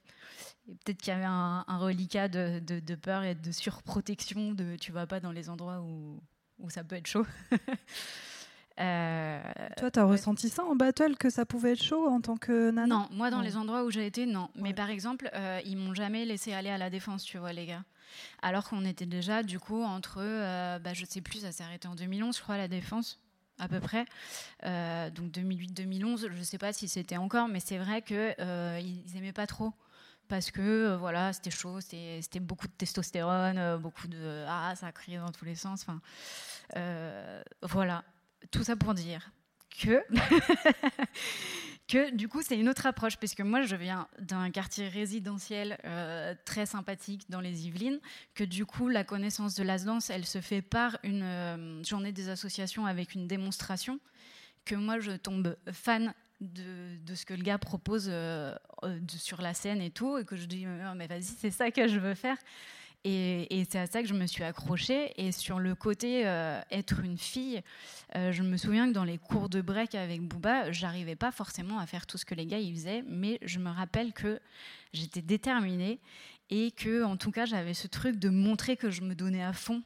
[0.65, 5.07] Peut-être qu'il y avait un, reliquat de, de, peur et de surprotection, de tu vas
[5.07, 6.19] pas dans les endroits où,
[6.59, 7.25] où ça peut être chaud.
[8.77, 9.41] Euh,
[9.77, 12.71] Toi, tu as ressenti ça en battle, que ça pouvait être chaud en tant que
[12.71, 14.49] nana Non, moi, dans les endroits où j'ai été, non.
[14.55, 17.65] Mais par exemple, euh, ils m'ont jamais laissé aller à la défense, tu vois, les
[17.65, 17.83] gars.
[18.41, 21.87] Alors qu'on était déjà, du coup, entre, euh, bah, je sais plus, ça s'est arrêté
[21.87, 23.21] en 2011, je crois, la défense
[23.59, 24.05] à peu près.
[24.63, 28.81] Donc 2008-2011, je ne sais pas si c'était encore, mais c'est vrai qu'ils euh,
[29.13, 29.71] n'aimaient pas trop.
[30.27, 35.31] Parce que voilà, c'était chaud, c'était beaucoup de testostérone, beaucoup de ah ça criait dans
[35.31, 35.85] tous les sens.
[35.87, 36.01] Enfin,
[37.61, 38.03] voilà,
[38.51, 39.31] tout ça pour dire
[39.77, 40.03] que
[41.87, 45.77] que du coup c'est une autre approche parce que moi je viens d'un quartier résidentiel
[45.85, 47.99] euh, très sympathique dans les Yvelines
[48.33, 52.11] que du coup la connaissance de la danse elle se fait par une euh, journée
[52.11, 53.99] des associations avec une démonstration
[54.63, 58.55] que moi je tombe fan de, ce que le gars propose euh,
[59.07, 61.97] sur la scène et tout et que je dis mais vas-y c'est ça que je
[61.97, 62.37] veux faire
[63.07, 65.13] et, c'est à ça que je me suis accrochée.
[65.17, 67.61] Et sur le côté euh, être une fille,
[68.15, 71.77] euh, je me souviens que dans les cours de break avec Booba, j'arrivais pas forcément
[71.77, 74.39] à faire tout ce que les gars ils faisaient, mais je me rappelle que
[74.91, 75.99] j'étais déterminée
[76.49, 79.53] et que, en tout cas, j'avais ce truc de montrer que je me donnais à
[79.53, 79.83] fond.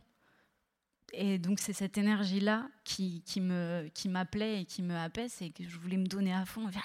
[1.13, 5.63] Et donc c'est cette énergie-là qui, qui m'appelait qui et qui me happait, c'est que
[5.67, 6.69] je voulais me donner à fond.
[6.76, 6.80] Ah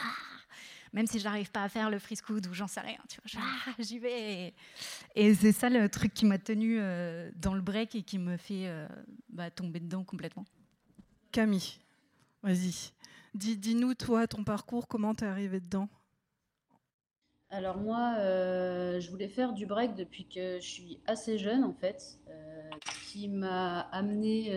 [0.94, 3.72] même si j'arrive pas à faire le friscood ou j'en sais rien, tu vois, ah,
[3.80, 4.54] j'y vais.
[5.16, 8.36] Et, c'est ça le truc qui m'a tenu euh, dans le break et qui me
[8.36, 8.86] fait euh,
[9.28, 10.44] bah, tomber dedans complètement.
[11.32, 11.78] Camille,
[12.44, 12.92] vas-y.
[13.34, 15.88] Dis-nous, toi, ton parcours, comment t'es arrivée dedans?
[17.54, 21.72] Alors moi, euh, je voulais faire du break depuis que je suis assez jeune en
[21.72, 22.18] fait,
[23.10, 24.52] qui m'a amené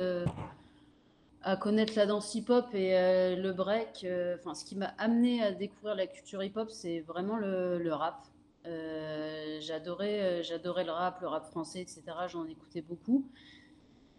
[1.48, 4.04] à connaître la danse hip-hop et euh, le break.
[4.04, 8.26] Euh, enfin, ce qui m'a amené à découvrir la culture hip-hop, c'est vraiment le, rap.
[8.66, 12.04] Euh, j'adorais, j'adorais le rap, le rap français, etc.
[12.28, 13.26] J'en écoutais beaucoup.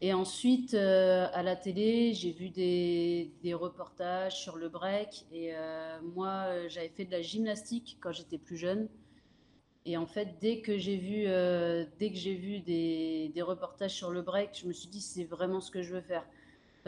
[0.00, 5.26] Et ensuite, à la télé, j'ai vu des, des, reportages sur le break.
[5.32, 5.52] Et
[6.14, 8.88] moi, j'avais fait de la gymnastique quand j'étais plus jeune.
[9.84, 11.24] Et en fait, dès que j'ai vu,
[11.98, 15.60] dès que vu des, des, reportages sur le break, je me suis dit c'est vraiment
[15.60, 16.24] ce que je veux faire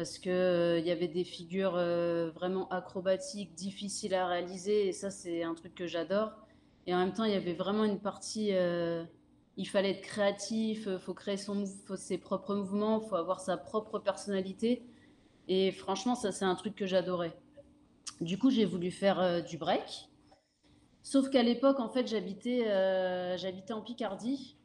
[0.01, 5.11] parce euh, il y avait des figures euh, vraiment acrobatiques, difficiles à réaliser, et ça
[5.11, 6.33] c'est un truc que j'adore.
[6.87, 8.51] Et en même temps, il y avait vraiment une partie.
[9.61, 13.99] Il fallait être créatif, il faut créer son, ses propres mouvements, faut avoir sa propre
[13.99, 14.83] personnalité.
[15.49, 17.37] Et franchement, ça, c'est un truc que j'adorais.
[18.23, 20.09] Du coup, j'ai voulu faire du break.
[21.03, 22.65] Sauf qu'à l'époque, en fait, j'habitais
[23.37, 24.57] j'habitais en Picardie.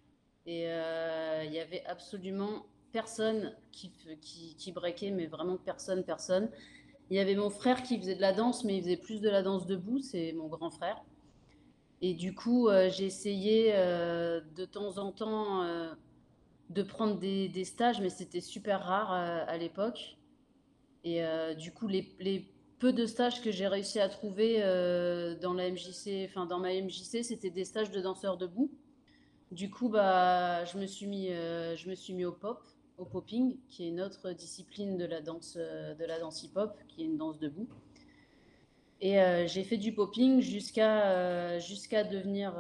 [0.46, 6.50] Et il y avait absolument personne qui, qui, qui breakait, mais vraiment personne, personne.
[7.10, 9.30] Il y avait mon frère qui faisait de la danse, mais il faisait plus de
[9.30, 11.04] la danse debout, c'est mon grand frère.
[12.08, 15.92] Et du coup, euh, j'ai essayé euh, de temps en temps euh,
[16.70, 20.16] de prendre des, stages, mais c'était super rare à l'époque.
[21.04, 21.24] Et
[21.58, 24.60] du coup, les, peu de stages que j'ai réussi à trouver
[25.42, 28.72] dans la MJC, enfin dans ma MJC, c'était des stages de danseurs debout.
[29.52, 32.64] Du coup, bah, je me suis mis, je me suis mis au pop
[33.00, 37.02] au popping, qui est une autre discipline de la danse, de la danse hip-hop, qui
[37.02, 37.68] est une danse debout.
[39.02, 42.56] Et euh, j'ai fait du popping jusqu'à euh, devenir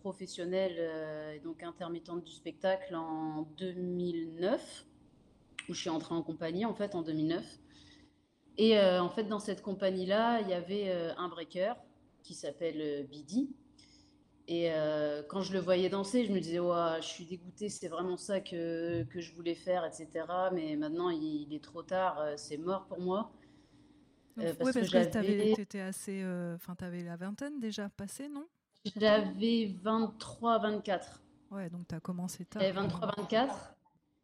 [0.00, 4.86] professionnelle et donc intermittente du spectacle en 2009,
[5.68, 7.44] où je suis entrée en compagnie en fait en 2009.
[8.58, 11.74] Et en fait dans cette compagnie-là, il y avait un breaker
[12.22, 13.50] qui s'appelle Bidi,
[14.48, 17.88] et euh, quand je le voyais danser, je me disais, ouais, je suis dégoûtée, c'est
[17.88, 20.24] vraiment ça que, que, je voulais faire, etc.
[20.52, 23.32] Mais maintenant, il, est trop tard, euh, c'est mort pour moi.
[24.38, 26.22] Euh, parce, parce, que, tu étais assez.
[26.54, 28.46] Enfin, tu avais la vingtaine déjà passée, non?
[28.96, 31.20] J'avais 23, 24.
[31.50, 32.62] Ouais, donc tu as commencé tard.
[32.62, 33.76] J'avais 23, 24.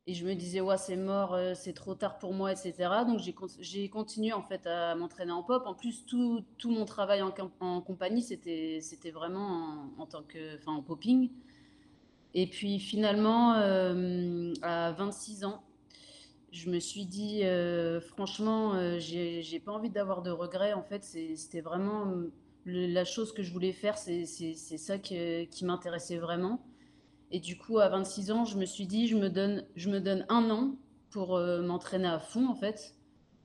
[0.09, 2.75] Et je me disais, ouais, c'est mort, euh, c'est trop tard pour moi, etc.
[3.07, 5.62] Donc j'ai continué en fait à m'entraîner en pop.
[5.64, 10.72] En plus, tout, tout mon travail en, en compagnie, c'était vraiment en, tant que, enfin,
[10.72, 11.31] en popping.
[12.35, 15.62] Et puis finalement, euh, à 26 ans,
[16.52, 20.72] je me suis dit, euh, franchement, j'ai pas envie d'avoir de regrets.
[20.74, 22.14] En fait, c'était vraiment
[22.64, 26.62] la chose que je voulais faire, c'est ça qui m'intéressait vraiment.
[27.32, 30.00] Et du coup, à 26 ans, je me suis dit, je me donne, je me
[30.00, 30.76] donne un an
[31.10, 32.94] pour euh, m'entraîner à fond, en fait,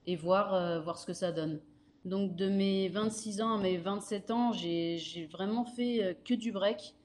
[0.06, 1.62] et voir, euh, voir ce que ça donne.
[2.04, 6.52] Donc, de mes 26 ans à mes 27 ans, j'ai vraiment fait euh, que du
[6.52, 6.96] break.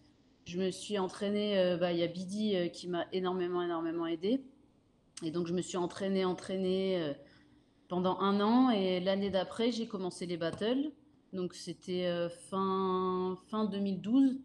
[0.45, 4.43] Je me suis entraînée, bah, il y a Bidi qui m'a énormément, énormément aidé.
[5.23, 7.15] Et donc, je me suis entraînée, entraînée
[7.89, 8.71] pendant un an.
[8.71, 10.91] Et l'année d'après, j'ai commencé les battles.
[11.33, 14.39] Donc, c'était fin, fin 2012.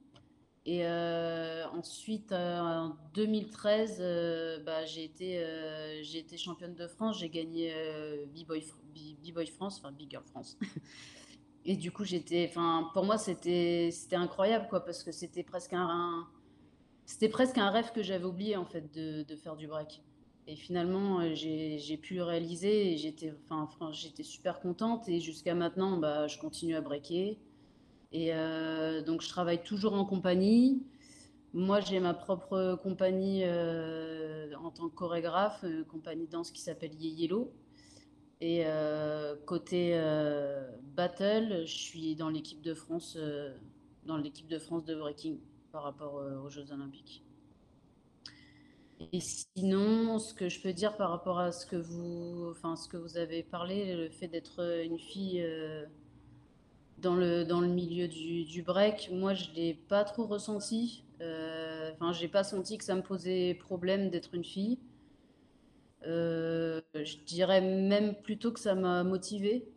[0.69, 7.19] Et euh, ensuite, euh, en 2013, euh, bah, j'ai été, championne de France.
[7.19, 7.73] J'ai gagné
[8.35, 10.57] B-Boy France, enfin Big Girl France.
[11.63, 12.03] Et du coup,
[12.93, 16.27] pour moi, c'était, incroyable, quoi, parce que c'était presque un,
[17.31, 20.01] presque un rêve que j'avais oublié, en fait, de faire du break.
[20.49, 25.09] Et finalement, j'ai, j'ai pu le réaliser et j'étais, enfin, super contente.
[25.09, 27.37] Et jusqu'à maintenant, bah, je continue à breaker.
[28.13, 30.83] Et euh, donc, je travaille toujours en compagnie.
[31.53, 36.93] Moi, j'ai ma propre compagnie euh, en tant que chorégraphe, une compagnie danse qui s'appelle
[36.93, 37.51] Yellow.
[38.39, 39.99] Et euh, côté
[40.95, 43.17] battle, je suis dans l'équipe de France,
[44.05, 45.39] dans l'équipe de France de breaking
[45.73, 47.26] par rapport aux Jeux Olympiques.
[49.13, 52.87] Et sinon, ce que je peux dire par rapport à ce que vous, enfin, ce
[52.87, 55.41] que vous avez parlé, le fait d'être une fille
[56.97, 61.03] dans le, dans le milieu du, du break, moi, je ne l'ai pas trop ressenti.
[61.21, 64.79] Euh, enfin, je n'ai pas senti que ça me posait problème d'être une fille.
[66.05, 69.67] Euh, je dirais même plutôt que ça m'a motivée.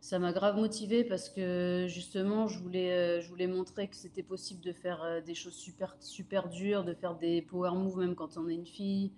[0.00, 4.22] Ça m'a grave motivée parce que justement, je voulais, euh, je voulais montrer que c'était
[4.22, 8.36] possible de faire des choses super, super dures, de faire des power moves même quand
[8.36, 9.12] on est une fille.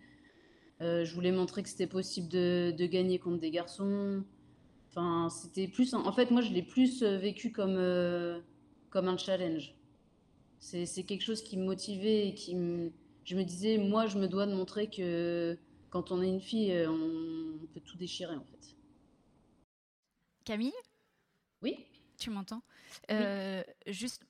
[0.81, 4.25] je voulais montrer que c'était possible de, gagner contre des garçons.
[4.93, 5.95] Enfin, c'était plus.
[5.95, 8.41] En fait, moi, je l'ai plus euh, vécu comme, euh,
[8.91, 9.75] comme un challenge.
[10.59, 12.93] C'est quelque chose qui me motivait et qui me.
[13.25, 15.57] Je me disais, moi, je me dois de montrer que
[15.91, 18.72] quand on est une fille, euh, on peut tout déchirer, en fait.
[20.45, 20.73] Camille
[21.63, 21.87] Oui
[22.19, 22.63] Tu m'entends
[23.87, 24.23] Juste.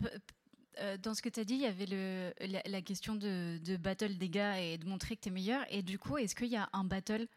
[1.03, 2.33] Dans ce que tu as dit, il y avait le,
[2.65, 5.65] la, question de, de, battle des gars et de montrer que tu es meilleur.
[5.71, 7.29] Et du coup, est-ce qu'il y a un battle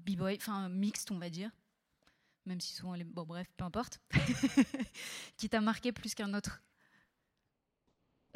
[0.00, 1.50] b-boy, enfin mixte, on va dire,
[2.46, 3.04] même si souvent, les...
[3.04, 4.00] bon bref, peu importe,
[5.36, 6.62] qui t'a marqué plus qu'un autre?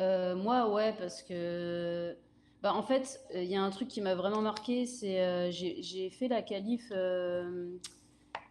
[0.00, 2.16] Euh, Moi, ouais, parce que,
[2.62, 6.10] bah, en fait, il y a un truc qui m'a vraiment marqué, c'est euh, j'ai
[6.10, 6.90] fait la qualif,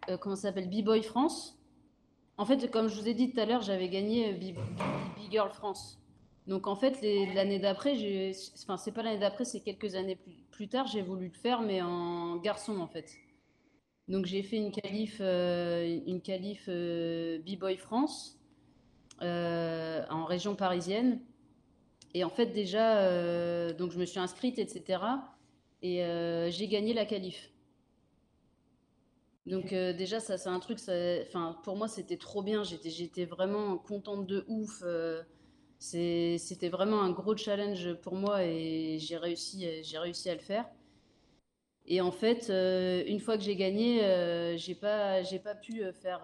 [0.10, 1.58] euh, comment ça s'appelle, B-Boy France.
[2.38, 4.56] En fait, comme je vous ai dit tout à l'heure, j'avais gagné Big
[5.32, 6.00] Girl France.
[6.48, 7.00] Donc en fait,
[7.34, 7.94] l'année d'après,
[8.56, 11.62] enfin c'est pas l'année d'après, c'est quelques années plus, plus tard, j'ai voulu le faire,
[11.62, 13.14] mais en garçon en fait.
[14.10, 18.40] Donc j'ai fait une qualif, euh, une qualif euh, B-Boy France.
[19.22, 21.22] en région parisienne.
[22.14, 25.02] Et en fait, déjà, donc je me suis inscrite, etc.
[25.82, 26.04] Et
[26.52, 27.53] j'ai gagné la qualif.
[29.46, 30.80] Donc déjà, ça, c'est un truc,
[31.28, 32.64] enfin, pour moi, c'était trop bien.
[32.64, 34.84] J'étais, vraiment contente de ouf.
[35.80, 40.66] c'était vraiment un gros challenge pour moi et j'ai réussi, j'ai réussi à le faire.
[41.86, 45.84] Et en fait, euh, une fois que j'ai gagné, euh, j'ai pas, j'ai pas pu
[45.84, 46.22] euh, faire.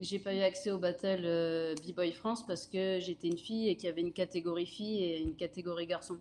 [0.00, 3.86] j'ai pas eu accès au battle B-Boy France parce que j'étais une fille et qu'il
[3.86, 6.18] y avait une catégorie fille et une catégorie garçon.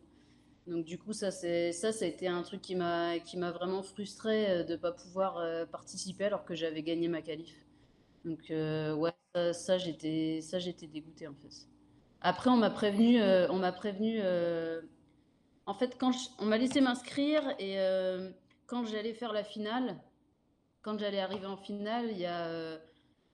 [0.69, 3.51] Donc du coup, ça, c'est, ça, ça a été un truc qui m'a, qui m'a
[3.51, 7.53] vraiment frustré de pas pouvoir participer alors que j'avais gagné ma qualif.
[8.23, 9.13] Donc ouais,
[9.53, 11.67] ça, j'étais, ça, j'étais dégoûtée en fait.
[12.21, 14.21] Après, on m'a prévenu, on m'a prévenu
[15.69, 18.31] en fait, quand on m'a laissé m'inscrire et euh,
[18.65, 19.99] quand j'allais faire la finale,
[20.81, 22.47] quand j'allais arriver en finale, il y a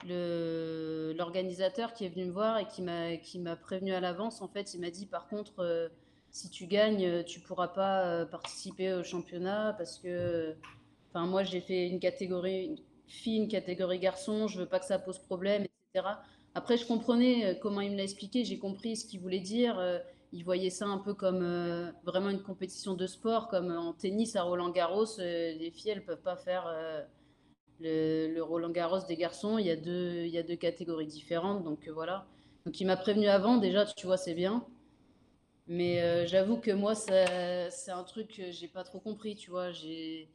[0.10, 4.42] euh, l'organisateur qui est venu me voir et qui m'a qui m'a prévenu à l'avance.
[4.42, 5.88] En fait, il m'a dit par contre, euh,
[6.36, 10.56] si tu gagnes, tu pourras pas participer au championnat parce que,
[11.10, 14.48] enfin, moi j'ai fait une catégorie fille, une catégorie garçon.
[14.48, 16.08] Je veux pas que ça pose problème, etc.
[16.54, 18.44] Après, je comprenais comment il me l'a expliqué.
[18.44, 19.80] J'ai compris ce qu'il voulait dire
[20.36, 24.36] ils voyaient ça un peu comme euh, vraiment une compétition de sport, comme en tennis
[24.36, 27.02] à Roland Garros, euh, les filles elles peuvent pas faire euh,
[27.80, 29.58] le, Roland Garros des garçons.
[29.58, 32.26] Il y a deux, il y a deux catégories différentes, donc voilà.
[32.66, 34.66] Donc il m'a prévenu avant, déjà, tu vois, c'est bien.
[35.68, 39.72] Mais j'avoue que moi, c'est un truc que j'ai pas trop compris, tu vois.
[39.72, 40.30] J'ai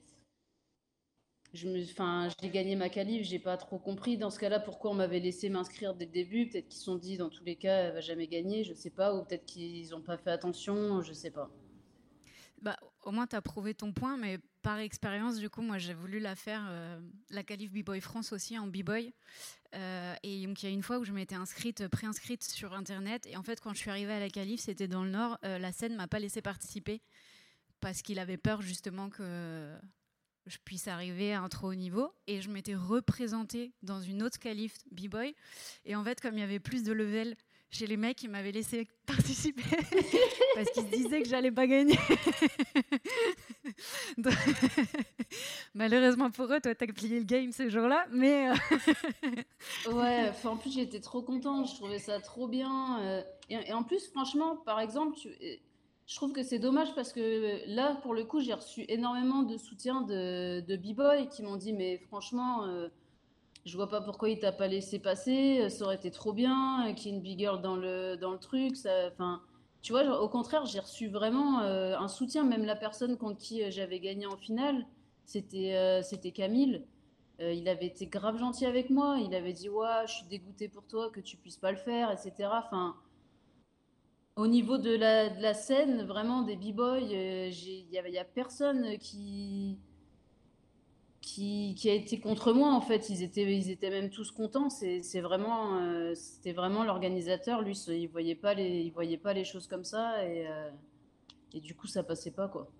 [2.44, 5.94] gagné ma qualif, j'ai pas trop compris dans ce cas-là pourquoi on m'avait laissé m'inscrire
[5.94, 6.48] dès le début?
[6.48, 8.90] Peut-être qu'ils se sont dit dans tous les cas, elle va jamais gagner, je sais
[8.90, 11.50] pas, ou peut-être qu'ils ont pas fait attention, je sais pas.
[12.62, 15.94] Bah, au moins, tu as prouvé ton point, mais par expérience, du coup, moi, j'ai
[15.94, 17.00] voulu la faire, euh,
[17.30, 19.14] la qualif B-Boy France aussi en B-Boy.
[19.74, 23.26] Euh, et donc, il y a une fois où je m'étais inscrite, préinscrite sur Internet.
[23.26, 25.38] Et en fait, quand je suis arrivée à la qualif, c'était dans le Nord.
[25.44, 27.00] Euh, la scène m'a pas laissé participer
[27.80, 29.74] parce qu'il avait peur justement que
[30.46, 32.12] je puisse arriver à un trop haut niveau.
[32.26, 35.34] Et je m'étais représentée dans une autre qualif B-Boy.
[35.84, 37.36] Et en fait, comme il y avait plus de level
[37.70, 39.62] chez les mecs, ils m'avaient laissé participer
[40.54, 41.98] parce qu'ils disaient que j'allais pas gagner.
[45.74, 48.50] malheureusement pour eux, toi, t'as plié le game ce jour-là, mais.
[48.50, 53.00] Euh, ouais, en plus, j'étais trop contente, je trouvais ça trop bien.
[53.00, 55.28] Euh, et, en plus, franchement, par exemple, tu,
[56.10, 59.56] je trouve que c'est dommage parce que là, pour le coup, j'ai reçu énormément de
[59.56, 62.88] soutien de, de b-boy qui m'ont dit Mais franchement, euh,
[63.64, 66.92] je vois pas pourquoi il t'a pas laissé passer, ça aurait été trop bien, euh,
[66.94, 68.74] qu'il y ait une big girl dans le, dans le truc.
[69.12, 69.42] Enfin,
[69.82, 73.70] tu vois, au contraire, j'ai reçu vraiment euh, un soutien, même la personne contre qui
[73.70, 74.86] j'avais gagné en finale,
[75.24, 76.84] c'était c'était Camille.
[77.38, 80.84] il avait été grave gentil avec moi, il avait dit Ouais, je suis dégoûté pour
[80.86, 82.48] toi que tu puisses pas le faire, etc.
[82.52, 82.96] Enfin
[84.40, 89.76] au niveau de la, scène, vraiment des b-boys, euh, il n'y a, a, personne qui,
[91.20, 93.10] qui, qui, a été contre moi en fait.
[93.10, 94.70] Ils étaient, ils étaient même tous contents.
[94.70, 97.62] C'est vraiment, euh, c'était vraiment l'organisateur.
[97.62, 100.70] Lui, il voyait pas les, il voyait pas les choses comme ça et, euh,
[101.52, 102.70] et du coup, ça passait pas quoi.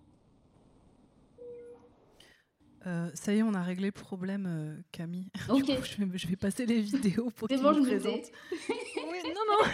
[3.14, 5.28] ça y est, on a réglé le problème, Camille.
[5.49, 5.66] Ok.
[5.66, 8.32] je, vais, je, vais, passer les vidéos pour que tu me présentes.
[8.53, 9.70] oui, non, non.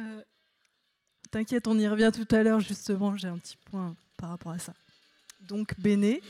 [0.00, 0.22] Euh,
[1.30, 4.58] t'inquiète, on y revient tout à l'heure, justement, j'ai un petit point par rapport à
[4.58, 4.74] ça.
[5.40, 6.22] Donc, Béné.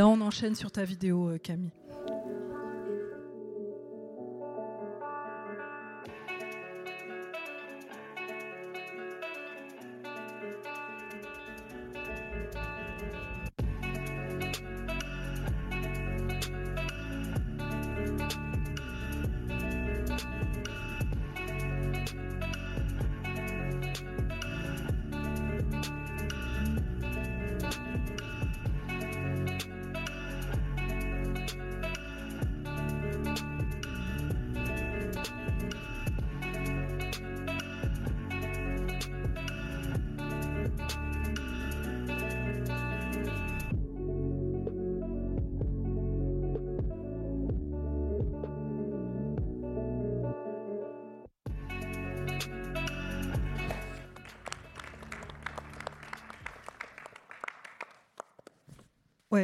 [0.00, 1.72] Là, on enchaîne sur ta vidéo, euh, Camille.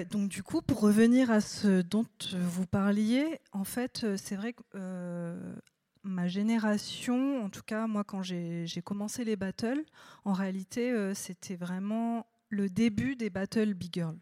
[0.04, 4.52] Donc du coup, pour revenir à ce dont vous parliez, en fait, euh, c'est vrai
[4.52, 5.54] que euh,
[6.02, 9.84] ma génération, en tout cas, moi, quand j'ai commencé les battles,
[10.24, 14.16] en réalité, euh, c'était vraiment le début des battles Big Girl.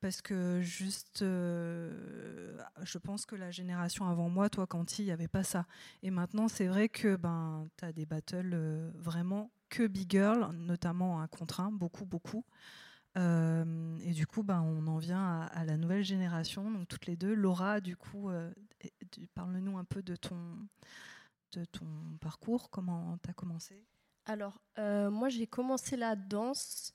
[0.00, 5.28] Parce que juste, je pense que la génération avant moi, toi, Canty, il n'y avait
[5.28, 5.64] pas ça.
[6.02, 11.20] Et maintenant, c'est vrai que ben, tu as des battles vraiment que Big Girl, notamment
[11.20, 12.44] un contre un, beaucoup, beaucoup.
[13.18, 17.16] Euh, et du coup, ben, on en vient à, la nouvelle génération, donc toutes les
[17.16, 17.34] deux.
[17.34, 18.52] Laura, du coup, euh,
[19.34, 20.38] parle-nous un peu de ton,
[21.52, 21.86] de ton
[22.20, 23.84] parcours, comment tu as commencé?
[24.24, 26.92] Alors, euh, moi, j'ai commencé la danse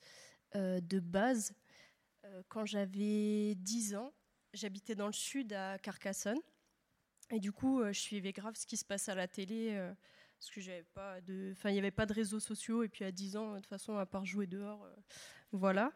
[0.54, 1.52] de base
[2.48, 4.12] quand j'avais 10 ans.
[4.54, 6.38] J'habitais dans le sud à Carcassonne.
[7.30, 9.78] Et du coup, je suivais grave ce qui se passe à la télé
[10.38, 13.04] parce que j'avais pas de, enfin, il n'y avait pas de réseaux sociaux et puis
[13.04, 14.88] à 10 ans, de toute façon, à part jouer dehors,
[15.52, 15.92] voilà.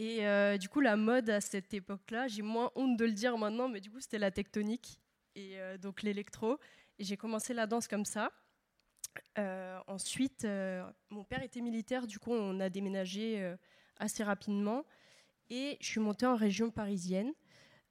[0.00, 3.36] Et euh, du coup, la mode à cette époque-là, j'ai moins honte de le dire
[3.36, 4.98] maintenant, mais du coup, c'était la tectonique
[5.34, 6.58] et euh, donc l'électro.
[6.98, 8.32] Et j'ai commencé la danse comme ça.
[9.38, 10.46] Euh, ensuite,
[11.10, 13.54] mon père était militaire, du coup, on a déménagé
[13.98, 14.86] assez rapidement.
[15.50, 17.34] Et je suis montée en région parisienne,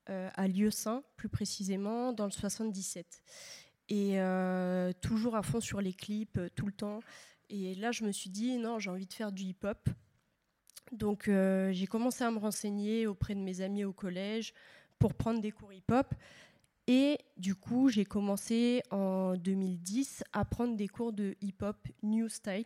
[0.08, 3.22] à Lieu-Saint, plus précisément, dans le 77.
[3.90, 4.18] Et
[5.02, 7.02] toujours à fond sur les clips, tout le temps.
[7.50, 9.90] Et là, je me suis dit, non, j'ai envie de faire du hip-hop.
[10.92, 14.54] Donc euh, j'ai commencé à me renseigner auprès de mes amis au collège
[14.98, 16.14] pour prendre des cours hip-hop.
[16.88, 22.66] Et du coup, j'ai commencé en 2010 à prendre des cours de hip-hop new style.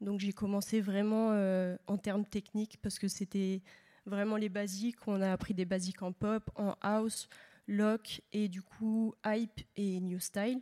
[0.00, 3.62] Donc j'ai commencé vraiment euh, en termes techniques parce que c'était
[4.06, 5.06] vraiment les basiques.
[5.08, 7.28] On a appris des basiques en pop, en house,
[7.66, 10.60] lock et du coup hype et new style.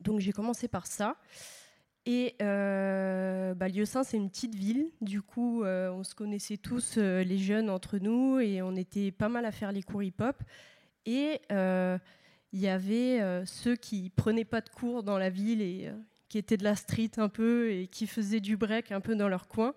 [0.00, 1.16] Donc j'ai commencé par ça.
[2.06, 4.90] Et euh, bah, Lieu-Saint, c'est une petite ville.
[5.00, 9.10] Du coup, euh, on se connaissait tous, euh, les jeunes, entre nous, et on était
[9.10, 10.36] pas mal à faire les cours hip-hop.
[11.06, 15.90] Et il y avait ceux qui prenaient pas de cours dans la ville et
[16.28, 19.28] qui étaient de la street un peu et qui faisaient du break un peu dans
[19.28, 19.74] leur coin,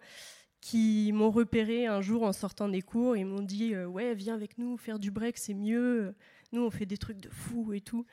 [0.61, 4.57] qui m'ont repéré un jour en sortant des cours et m'ont dit Ouais, viens avec
[4.57, 6.15] nous, faire du break, c'est mieux.
[6.53, 8.05] Nous, on fait des trucs de fou et tout.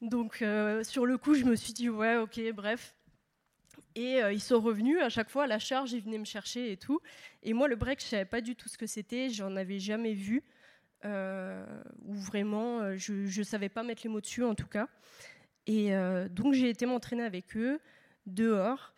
[0.00, 0.42] Donc,
[0.82, 2.94] sur le coup, je me suis dit Ouais, ok, bref.
[3.94, 6.72] Et euh, ils sont revenus à chaque fois à la charge, ils venaient me chercher
[6.72, 7.00] et tout.
[7.42, 10.14] Et moi, le break, je savais pas du tout ce que c'était, j'en avais jamais
[10.14, 10.44] vu,
[11.04, 11.64] euh,
[12.04, 14.88] ou vraiment, euh, je ne savais pas mettre les mots dessus en tout cas.
[15.66, 15.92] Et
[16.30, 17.78] donc j'ai été m'entraîner avec eux
[18.26, 18.92] dehors.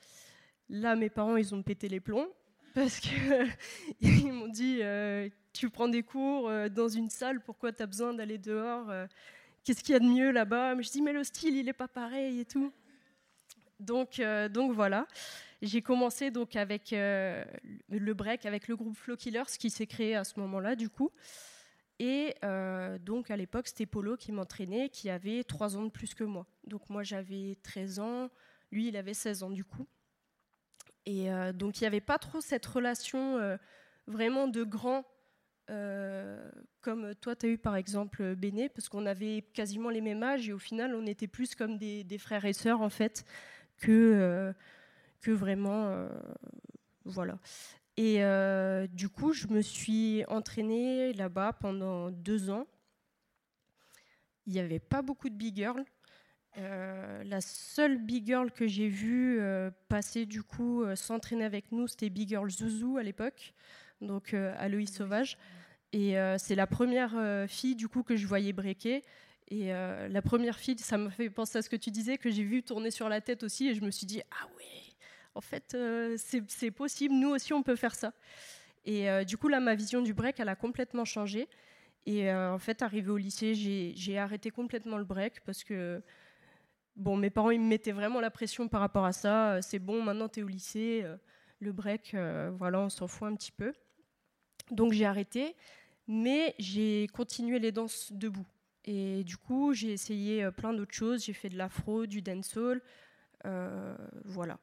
[0.70, 2.28] Là, mes parents, ils ont pété les plombs
[2.74, 3.12] parce qu'ils
[4.32, 4.80] m'ont dit
[5.52, 8.90] Tu prends des cours dans une salle, pourquoi tu as besoin d'aller dehors
[9.64, 10.80] Qu'est-ce qu'il y a de mieux là-bas?
[10.80, 12.72] Je dis Mais le style, il n'est pas pareil et tout.
[13.82, 15.06] Donc, euh, donc voilà.
[15.60, 17.44] J'ai commencé donc avec euh,
[17.88, 21.10] le break avec le groupe Flow Killers qui s'est créé à ce moment-là du coup.
[21.98, 26.14] Et euh, donc à l'époque c'était Polo qui m'entraînait, qui avait 3 ans de plus
[26.14, 26.46] que moi.
[26.66, 28.30] Donc moi j'avais 13 ans,
[28.72, 29.86] lui il avait 16 ans du coup.
[31.06, 33.58] Et donc il n'y avait pas trop cette relation
[34.06, 35.04] vraiment de grand
[36.80, 40.48] comme toi tu as eu par exemple Béné, parce qu'on avait quasiment les mêmes âges
[40.48, 43.24] et au final on était plus comme des, des frères et sœurs en fait
[43.82, 44.52] que, euh,
[45.20, 45.88] que vraiment.
[45.88, 46.08] Euh,
[47.04, 47.38] voilà.
[47.98, 52.66] Et euh, du coup, je me suis entraînée là-bas pendant deux ans.
[54.46, 55.84] Il n'y avait pas beaucoup de big girls.
[56.56, 59.40] la seule big girl que j'ai vue
[59.88, 63.54] passer du coup s'entraîner avec nous, c'était big girl Zouzou à l'époque,
[64.00, 65.38] donc Aloïs Sauvage.
[65.92, 69.02] Et c'est la première fille du coup que je voyais breaker.
[69.52, 72.30] Et euh, la première fille, ça me fait penser à ce que tu disais, que
[72.30, 74.94] j'ai vu tourner sur la tête aussi, et je me suis dit, ah ouais,
[75.34, 78.14] en fait, euh, c'est possible, nous aussi, on peut faire ça.
[78.86, 81.50] Et euh, du coup, là, ma vision du break, elle a complètement changé.
[82.06, 86.02] Et en fait, arrivé au lycée, j'ai arrêté complètement le break parce que,
[86.96, 89.60] bon, mes parents, ils me mettaient vraiment la pression par rapport à ça.
[89.60, 91.04] C'est bon, maintenant, tu es au lycée,
[91.60, 92.16] le break,
[92.58, 93.72] voilà, on s'en fout un petit peu.
[94.72, 95.54] Donc, j'ai arrêté,
[96.08, 98.46] mais j'ai continué les danses debout.
[98.84, 101.24] Et du coup, j'ai essayé euh, plein d'autres choses.
[101.24, 102.82] J'ai fait de l'afro, du dancehall,
[103.46, 104.58] euh, voilà.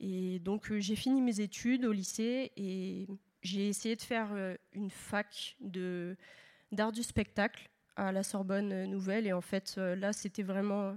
[0.00, 3.06] Et donc, euh, j'ai fini mes études au lycée et
[3.42, 4.30] j'ai essayé de faire
[4.72, 9.26] une fac d'art du spectacle à la Sorbonne Nouvelle.
[9.26, 10.96] Et en fait, là, c'était vraiment,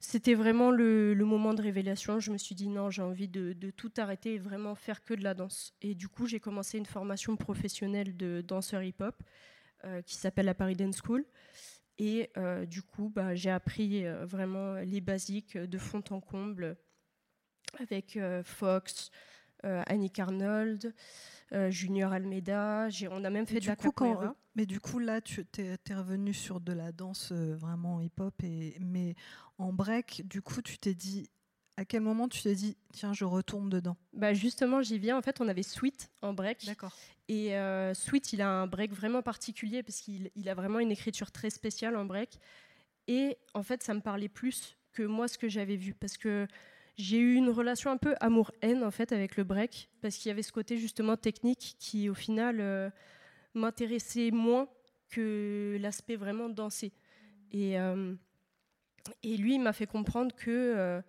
[0.00, 2.18] c'était vraiment le, moment de révélation.
[2.18, 5.22] Je me suis dit non, j'ai envie de, tout arrêter et vraiment faire que de
[5.22, 5.74] la danse.
[5.80, 9.22] Et du coup, j'ai commencé une formation professionnelle de danseur hip-hop
[10.04, 11.24] qui s'appelle la Paris Dance School.
[12.00, 16.78] Et euh, du coup, bah, j'ai appris euh, vraiment les basiques de fond en comble
[17.78, 19.10] avec euh, Fox,
[19.62, 20.94] Annie Arnold,
[21.68, 22.88] Junior Almeida.
[23.10, 23.92] On a même fait de la coup,
[24.54, 28.34] mais du coup, là, tu es, revenu sur de la danse vraiment hip-hop.
[28.80, 29.14] Mais
[29.58, 31.28] en break, du coup, tu t'es dit,
[31.80, 33.96] à quel moment tu t'es dit, tiens, je retourne dedans?
[34.12, 35.16] Bah Justement, j'y viens.
[35.16, 36.66] En fait, on avait Sweet en break.
[36.66, 36.94] D'accord.
[37.26, 40.90] Et euh, Sweet, il a un break vraiment particulier parce qu'il il a vraiment une
[40.90, 42.38] écriture très spéciale en break.
[43.08, 45.94] Et en fait, ça me parlait plus que moi ce que j'avais vu.
[45.94, 46.46] Parce que
[46.98, 49.88] j'ai eu une relation un peu amour-haine en fait avec le break.
[50.02, 52.90] Parce qu'il y avait ce côté justement technique qui, au final, euh,
[53.54, 54.68] m'intéressait moins
[55.08, 56.92] que l'aspect vraiment dansé.
[57.52, 58.14] Et, euh,
[59.22, 61.02] et lui, il m'a fait comprendre que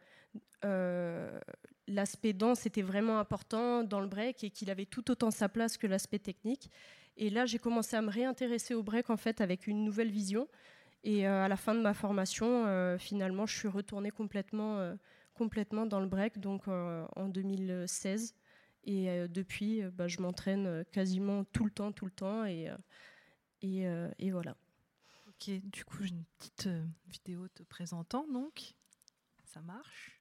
[1.88, 5.78] l'aspect danse était vraiment important dans le break et qu'il avait tout autant sa place
[5.78, 6.70] que l'aspect technique.
[7.18, 10.48] Et là, j'ai commencé à me réintéresser au break en fait avec une nouvelle vision.
[11.04, 14.96] Et euh, à la fin de ma formation, euh, finalement, je suis retournée complètement,
[15.34, 18.36] complètement dans le break, donc en 2016.
[18.84, 22.46] Et depuis, bah, je m'entraîne quasiment tout le temps, tout le temps.
[22.46, 22.70] Et,
[23.62, 23.86] et,
[24.20, 24.56] et voilà.
[25.28, 26.70] Ok, du coup, j'ai une petite
[27.08, 28.74] vidéo te présentant, donc.
[29.44, 30.21] Ça marche.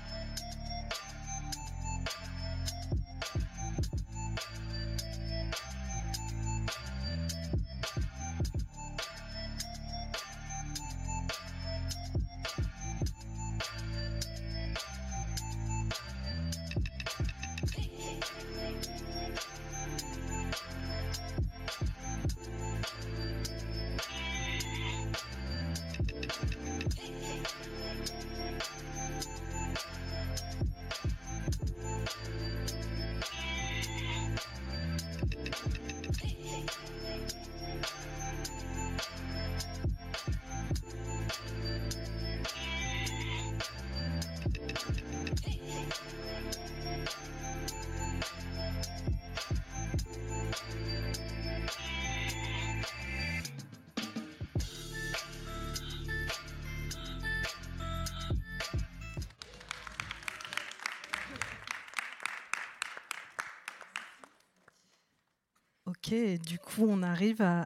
[66.11, 67.65] Ok, du coup, on arrive à,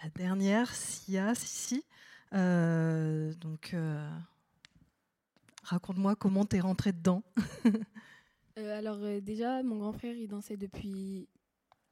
[0.00, 1.82] la dernière, Sia, Sissi.
[2.32, 4.08] Euh, donc, euh,
[5.64, 7.22] raconte-moi comment tu es rentrée dedans.
[8.58, 11.28] Euh, alors, déjà, mon grand frère, il dansait depuis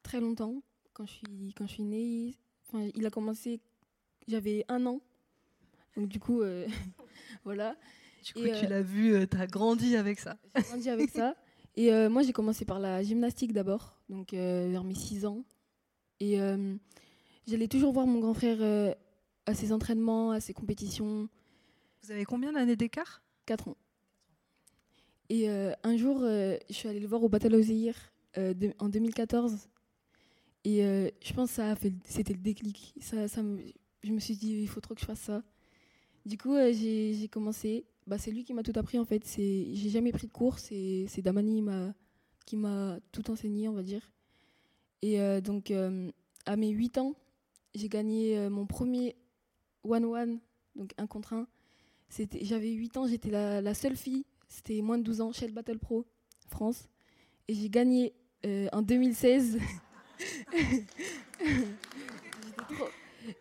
[0.02, 0.64] très longtemps.
[0.94, 2.34] Quand je suis, quand je suis née,
[2.96, 3.60] il a commencé,
[4.26, 5.00] j'avais un an.
[5.96, 6.42] Donc, du coup,
[7.44, 7.76] voilà.
[8.24, 10.36] Du coup, tu l'as vu, tu as grandi avec ça.
[10.56, 11.36] J'ai grandi avec ça.
[11.76, 15.44] Et moi, j'ai commencé par la gymnastique d'abord, donc vers mes 6 ans.
[16.20, 16.74] Et euh,
[17.46, 18.94] j'allais toujours voir mon grand frère
[19.46, 21.28] à ses entraînements, à ses compétitions.
[22.02, 23.22] Vous avez combien d'années d'écart?
[23.46, 23.76] 4 ans.
[25.28, 27.94] Et un jour, je suis allée le voir au Battle of the Year
[28.36, 29.68] en 2014.
[30.64, 32.94] Et je pense que ça a fait, c'était le déclic.
[33.00, 33.42] Ça, ça
[34.02, 35.42] je me suis dit, il faut trop que je fasse ça.
[36.24, 39.24] Du coup, j'ai commencé bah, c'est lui qui m'a tout appris en fait.
[39.24, 41.64] C'est, j'ai jamais pris de cours, c'est, c'est Damani
[42.44, 44.08] qui m'a tout enseigné, on va dire.
[45.02, 46.10] Et euh, donc, euh,
[46.46, 47.14] à mes 8 ans,
[47.74, 49.16] j'ai gagné euh, mon premier
[49.84, 50.40] one-one,
[50.74, 51.46] donc un contre un.
[52.40, 56.06] J'avais 8 ans, j'étais la, seule fille, c'était moins de 12 ans, Shell Battle Pro
[56.48, 56.88] France.
[57.48, 58.14] Et j'ai gagné
[58.72, 59.58] en 2016.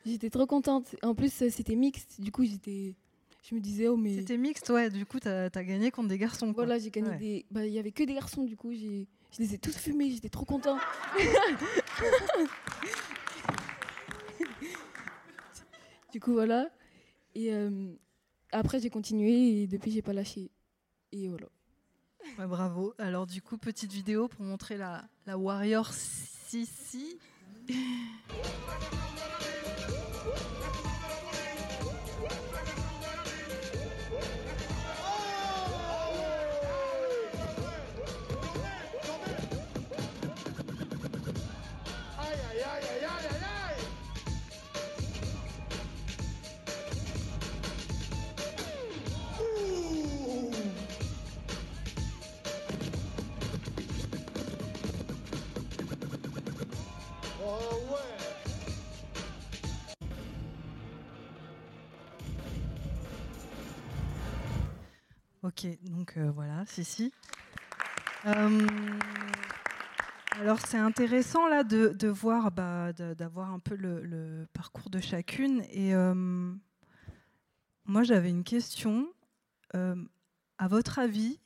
[0.05, 0.95] j'étais, trop, contente.
[1.03, 2.95] En plus, c'était mixte, du coup, j'étais
[3.47, 4.15] je me disais, oh, mais.
[4.15, 6.51] C'était mixte, ouais, du coup, tu as, gagné contre des garçons.
[6.51, 7.45] Voilà, j'ai gagné des.
[7.51, 9.07] Bah, il y avait que des garçons, du coup, j'ai.
[9.35, 10.77] Je les ai tous fumés, j'étais trop content.
[16.13, 16.69] du coup, voilà.
[17.33, 17.93] Et euh,
[18.53, 20.51] après, j'ai continué et depuis, j'ai pas lâché.
[21.11, 21.47] Et voilà.
[22.47, 22.93] bravo.
[22.97, 27.19] Alors, du coup, petite vidéo pour montrer la, la Warrior Sissi.
[65.83, 66.63] Donc euh, voilà.
[68.25, 68.67] Euh,
[70.39, 75.63] alors c'est intéressant là de, voir, bah, d'avoir un peu le, parcours de chacune.
[75.71, 76.53] Et euh,
[77.85, 79.07] moi j'avais une question.
[79.73, 81.39] à votre avis,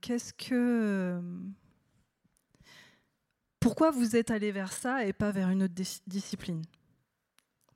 [0.00, 1.20] qu'est-ce que.
[3.60, 5.74] Pourquoi vous êtes allé vers ça et pas vers une autre
[6.06, 6.62] discipline?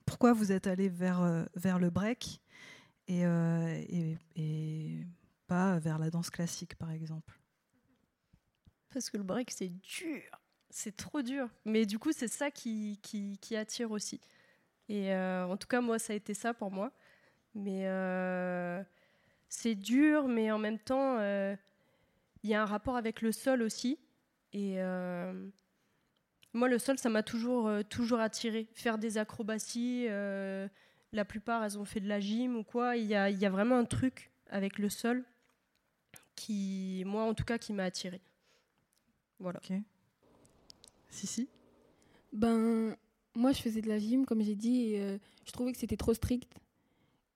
[0.05, 1.21] Pourquoi vous êtes allé vers,
[1.79, 2.41] le break
[3.07, 3.25] et,
[5.49, 7.39] pas vers la danse classique, par exemple
[8.93, 10.39] Parce que le break, c'est dur.
[10.69, 11.49] C'est trop dur.
[11.65, 12.99] Mais du coup, c'est ça qui,
[13.57, 14.21] attire aussi.
[14.87, 16.91] Et en tout cas, moi, ça a été ça pour moi.
[17.55, 17.87] Mais
[19.49, 21.55] c'est dur, mais en même temps, euh,
[22.43, 23.99] il y a un rapport avec le sol aussi.
[24.53, 25.33] Et euh,
[26.53, 28.67] moi, le sol, ça m'a toujours, euh, toujours attiré.
[28.75, 30.07] Faire des acrobaties,
[31.11, 32.95] la plupart, elles ont fait de la gym ou quoi.
[32.95, 35.25] Il y a, vraiment un truc avec le sol
[36.39, 38.21] qui, moi, en tout cas, qui m'a attiré.
[39.39, 39.59] Voilà.
[39.59, 39.77] Ok.
[41.09, 41.49] Si, si.
[42.33, 42.95] Ben,
[43.35, 46.13] moi, je faisais de la gym, comme j'ai dit, et je trouvais que c'était trop
[46.13, 46.59] strict.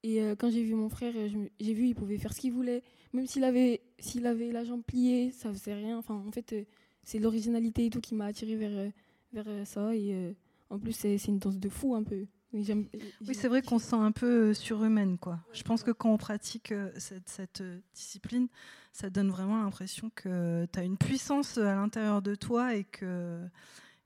[0.04, 1.14] Et euh, quand j'ai vu mon frère,
[1.60, 2.84] j'ai vu il pouvait faire ce qu'il voulait.
[3.14, 5.98] Même s'il avait, s'il avait la jambe pliée, ça faisait rien.
[5.98, 6.64] Enfin, en fait, euh,
[7.04, 8.90] c'est l'originalité et tout qui m'a attiré vers, euh,
[9.32, 9.96] vers ça.
[9.96, 10.36] Et
[10.70, 12.26] en plus, c'est une danse de fou un peu.
[12.54, 15.18] Oui, c'est vrai qu'on se sent un peu surhumaine.
[15.18, 15.40] Quoi.
[15.54, 18.48] Je pense que quand on pratique cette, cette discipline,
[18.92, 23.42] ça donne vraiment l'impression que tu as une puissance à l'intérieur de toi et que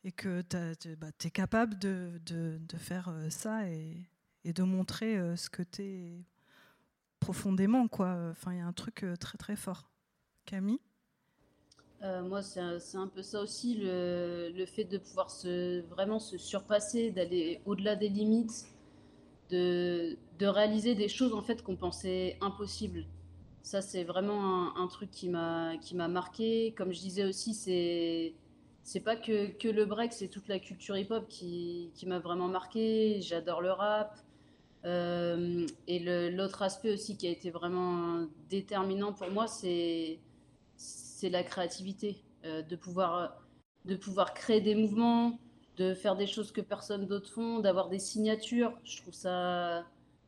[0.03, 0.41] et que
[0.79, 3.97] tu bah, es capable de, de, de faire ça et,
[4.45, 6.25] et de montrer euh, ce que tu es
[7.19, 7.89] profondément.
[7.89, 8.29] Quoi.
[8.31, 9.89] Enfin, il y a un truc euh, très très fort.
[10.45, 10.79] Camille?
[12.03, 16.37] Euh, moi, c'est un, peu ça aussi, le, le, fait de pouvoir se, vraiment se
[16.37, 18.65] surpasser, d'aller au-delà des limites,
[19.49, 23.05] de, de, réaliser des choses en fait qu'on pensait impossibles.
[23.63, 26.73] Ça, c'est vraiment un, truc qui m'a marqué.
[26.77, 28.33] Comme je disais aussi, c'est
[28.83, 32.47] c'est pas que, que, le break, c'est toute la culture hip-hop qui, qui m'a vraiment
[32.47, 33.19] marqué.
[33.21, 34.17] J'adore le rap,
[34.85, 40.19] euh, et l'autre aspect aussi qui a été vraiment déterminant pour moi, c'est
[41.23, 43.41] la créativité, euh, de, pouvoir,
[43.85, 45.39] de pouvoir créer des mouvements,
[45.77, 48.77] de faire des choses que personne d'autre font, d'avoir des signatures.
[48.83, 49.85] Je trouve ça,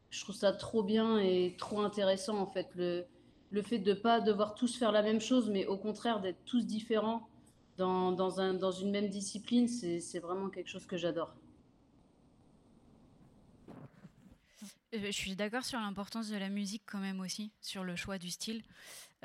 [0.10, 2.68] je trouve ça trop bien et trop intéressant en fait.
[2.76, 3.06] Le,
[3.52, 6.66] le fait de pas devoir tous faire la même chose, mais au contraire d'être tous
[6.66, 7.28] différents
[7.78, 11.34] dans, dans, un, dans une même discipline, c'est vraiment quelque chose que j'adore.
[14.94, 18.18] Euh, je suis d'accord sur l'importance de la musique quand même aussi, sur le choix
[18.18, 18.64] du style.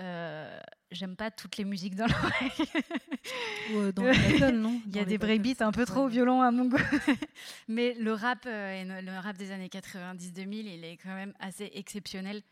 [0.01, 0.59] Euh,
[0.91, 5.65] J'aime pas toutes les musiques dans le dans le non Il y a des breakbeats
[5.65, 6.79] un peu trop violents à mon goût.
[7.69, 12.43] Mais le rap, euh, le rap des années 90-2000, il est quand même assez exceptionnel,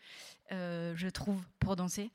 [0.51, 2.11] euh, je trouve, pour danser.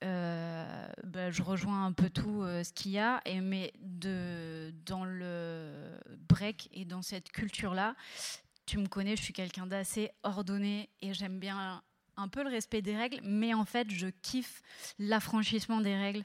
[0.00, 5.70] Bah, je rejoins un peu tout ce qu'il y a, et, mais de, dans le
[6.28, 7.94] break et dans cette culture-là,
[8.66, 11.82] tu me connais, je suis quelqu'un d'assez ordonné et j'aime bien
[12.16, 14.62] un peu le respect des règles, mais en fait, je kiffe
[14.98, 16.24] l'affranchissement des règles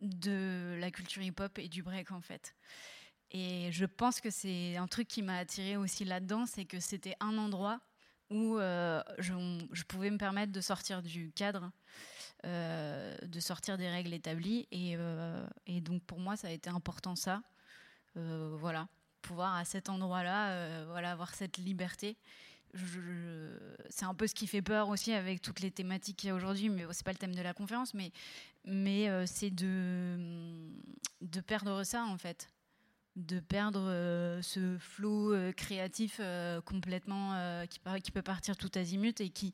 [0.00, 2.54] de la culture hip-hop et du break en fait.
[3.30, 7.16] Et je pense que c'est un truc qui m'a attiré aussi là-dedans, c'est que c'était
[7.20, 7.80] un endroit
[8.30, 11.70] où euh, je, pouvais me permettre de sortir du cadre,
[12.44, 14.66] euh, de sortir des règles établies.
[14.70, 17.42] Et, euh, et, donc pour moi, ça a été important ça.
[18.14, 18.88] voilà
[19.22, 22.16] pouvoir à cet endroit-là, voilà, avoir cette liberté.
[23.90, 26.34] C'est un peu ce qui fait peur aussi avec toutes les thématiques qu'il y a
[26.34, 28.12] aujourd'hui, mais c'est pas le thème de la conférence, mais,
[29.08, 30.16] euh, c'est de,
[31.46, 32.48] perdre ça en fait,
[33.16, 36.20] de perdre euh, ce flou créatif
[36.64, 39.52] complètement qui, peut partir tout azimut et qui,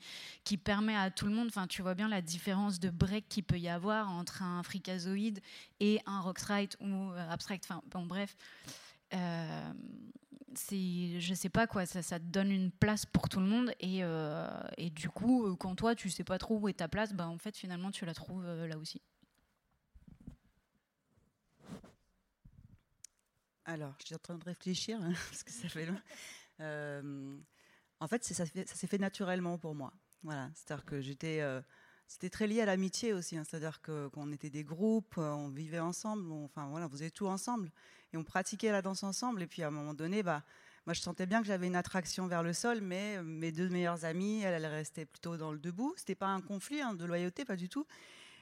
[0.56, 3.58] permet à tout le monde, enfin tu vois bien la différence de break qu'il peut
[3.58, 5.40] y avoir entre un freakazoid
[5.80, 8.36] et un rockstrite ou abstract, enfin bon bref.
[10.48, 13.72] Euh, c'est je sais pas quoi ça, te donne une place pour tout le monde
[13.80, 16.88] et, euh, et, du coup euh, quand toi tu sais pas trop où est ta
[16.88, 19.00] place bah en fait finalement tu la trouves là aussi.
[23.64, 27.40] Alors je suis en train de réfléchir hein, parce que ça fait long.
[28.00, 29.92] En fait ça, s'est fait naturellement pour moi.
[30.22, 30.50] Voilà.
[30.54, 31.42] C'est à dire que j'étais
[32.06, 33.44] c'était très lié à l'amitié aussi, hein.
[33.44, 37.70] c'est-à-dire qu'on était des groupes, on vivait ensemble, enfin voilà, on faisait tout ensemble
[38.12, 39.42] et on pratiquait la danse ensemble.
[39.42, 40.42] Et puis à un moment donné, bah,
[40.86, 44.04] moi je sentais bien que j'avais une attraction vers le sol, mais mes deux meilleures
[44.04, 45.94] amies, elles, restaient plutôt dans le debout.
[45.96, 47.86] C'était pas un conflit hein, de loyauté, pas du tout.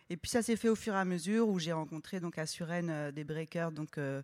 [0.08, 2.46] Et puis ça s'est fait au fur et à mesure où j'ai rencontré donc à
[2.46, 4.22] Suresnes euh, des breakers donc euh,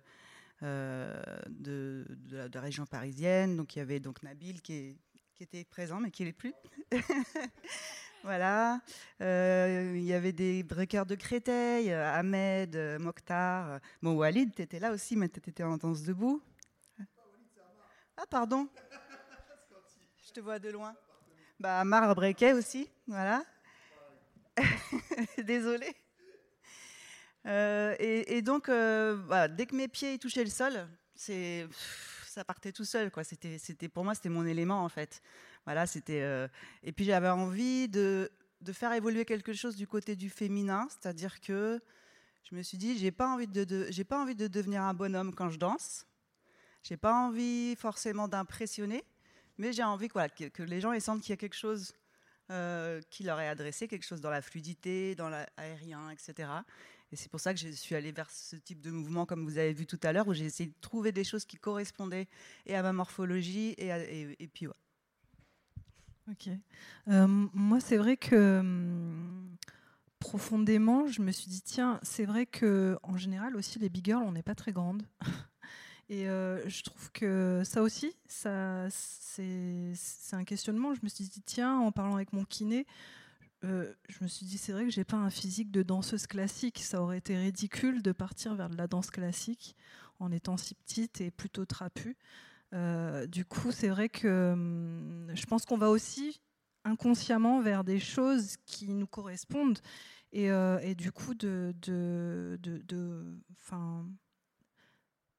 [0.63, 3.57] euh, de, la, région parisienne.
[3.57, 4.97] Donc il y avait donc Nabil qui,
[5.35, 6.55] qui était présent mais qui n'est plus.
[8.23, 8.81] Voilà.
[9.21, 13.81] Euh, il y avait des breakers de Créteil, euh, Ahmed, euh, Mokhtar.
[14.01, 16.41] Bon, Walid, tu étais là aussi, mais tu étais en danse debout.
[18.17, 18.69] Ah, pardon.
[20.25, 20.95] Je te vois de loin.
[21.59, 23.45] Bah, Amar breakait aussi, voilà.
[25.39, 25.97] Désolée.
[27.47, 31.67] Euh, et, donc, voilà, dès que mes pieds touchaient le sol, c'est
[32.33, 33.11] ça partait tout seul.
[33.11, 33.25] Quoi.
[33.25, 35.23] C'était, c'était, pour moi, c'était mon élément, en fait.
[35.65, 36.49] Voilà, c'était, euh,
[36.83, 38.31] et puis, j'avais envie de,
[38.73, 41.81] faire évoluer quelque chose du côté du féminin, c'est-à-dire que
[42.45, 45.35] je me suis dit, j'ai pas envie de, j'ai pas envie de devenir un bonhomme
[45.35, 46.07] quand je danse.
[46.83, 49.05] J'ai pas envie forcément d'impressionner,
[49.59, 51.95] mais j'ai envie que, que, les gens sentent qu'il y a quelque chose
[52.51, 56.49] euh, qui leur est adressé, quelque chose dans la fluidité, dans l'aérien, etc.
[57.13, 59.59] Et c'est pour ça que je suis allée vers ce type de mouvement, comme vous
[59.59, 62.27] avez vu tout à l'heure, où j'ai essayé de trouver des choses qui correspondaient
[62.65, 64.73] et à ma morphologie et, puis ouais.
[66.31, 66.49] Ok.
[67.09, 69.57] Euh, moi, c'est vrai que hum,
[70.21, 74.23] profondément, je me suis dit tiens, c'est vrai que en général aussi les big girls,
[74.23, 75.03] on n'est pas très grandes.
[76.09, 79.95] Et euh, je trouve que ça aussi, ça, c'est
[80.33, 80.95] un questionnement.
[80.95, 82.87] Je me suis dit tiens, en parlant avec mon kiné,
[83.65, 86.81] euh, je me suis dit, c'est vrai que j'ai pas un physique de danseuse classique.
[86.81, 89.77] Ça aurait été ridicule de partir vers de la danse classique
[90.19, 92.17] en étant si petite et plutôt trapue.
[92.75, 96.41] Euh, du coup, c'est vrai que hum, je pense qu'on va aussi
[96.85, 99.79] inconsciemment vers des choses qui nous correspondent.
[100.33, 103.25] Et, euh, du coup, de, de, de, de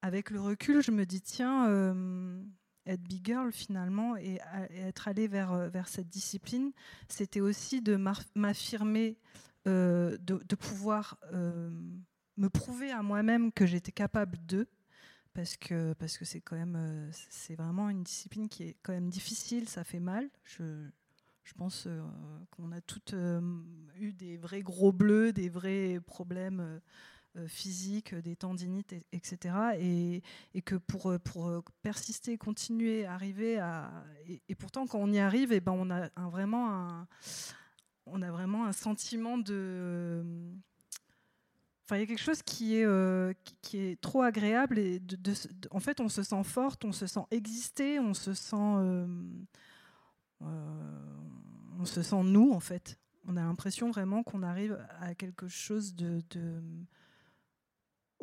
[0.01, 2.43] avec le recul, je me dis, tiens, euh,
[2.85, 4.39] être big girl finalement et,
[4.71, 6.71] être allé vers, euh, vers cette discipline,
[7.07, 7.95] c'était aussi de
[8.35, 9.17] m'affirmer,
[9.67, 11.71] euh, de, pouvoir euh,
[12.37, 14.67] me prouver à moi-même que j'étais capable de,
[15.33, 19.09] parce que parce que c'est quand même c'est vraiment une discipline qui est quand même
[19.09, 20.29] difficile, ça fait mal.
[20.43, 20.63] Je,
[21.43, 21.87] je pense
[22.51, 23.15] qu'on a toutes
[23.95, 26.81] eu des vrais gros bleus, des vrais problèmes
[27.47, 29.55] physiques, des tendinites, etc.
[29.79, 30.21] Et,
[30.61, 33.91] que pour, pour persister, continuer, arriver à...
[34.49, 37.05] Et, pourtant, quand on y arrive, et eh ben, on a vraiment
[38.65, 40.23] un, sentiment de...
[41.85, 43.33] Enfin, il y a quelque chose qui est, euh,
[43.99, 45.01] trop agréable et
[45.71, 49.05] en fait, on se sent forte, on se sent exister, on se sent, euh,
[50.43, 50.45] euh,
[51.79, 52.97] on se sent nous en fait.
[53.27, 56.21] On a l'impression vraiment qu'on arrive à quelque chose de,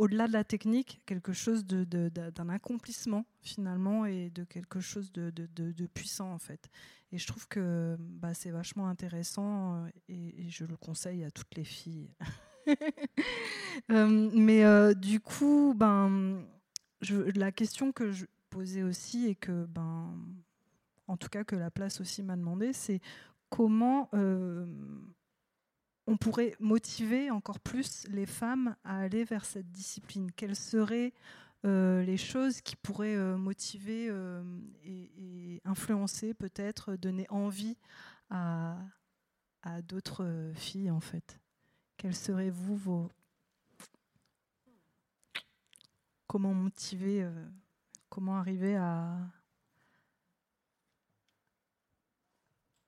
[0.00, 6.32] au-delà de la technique, quelque chose d'un accomplissement finalement et de quelque chose de, puissant
[6.32, 6.70] en fait.
[7.12, 11.54] Et je trouve que bah, c'est vachement intéressant et, et je le conseille à toutes
[11.54, 12.08] les filles.
[13.90, 16.46] euh, mais euh, du coup, ben,
[17.34, 20.14] la question que je posais aussi et que, ben,
[21.08, 23.00] en tout cas, que la place aussi m'a demandé, c'est
[23.50, 24.64] comment euh,
[26.06, 30.30] on pourrait motiver encore plus les femmes à aller vers cette discipline.
[30.32, 31.12] Quelles seraient
[31.66, 34.42] euh, les choses qui pourraient euh, motiver euh,
[34.82, 37.76] et, influencer, peut-être, donner envie
[38.30, 38.78] à,
[39.84, 41.38] d'autres filles, en fait?
[41.96, 43.10] Quels seraient vous vos
[46.26, 47.28] comment motiver
[48.08, 49.18] comment arriver à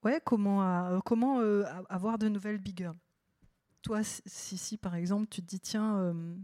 [0.05, 0.63] ouais comment
[1.91, 3.02] avoir de nouvelles big girls?
[3.83, 6.37] Toi si si par exemple tu te dis tiens euh,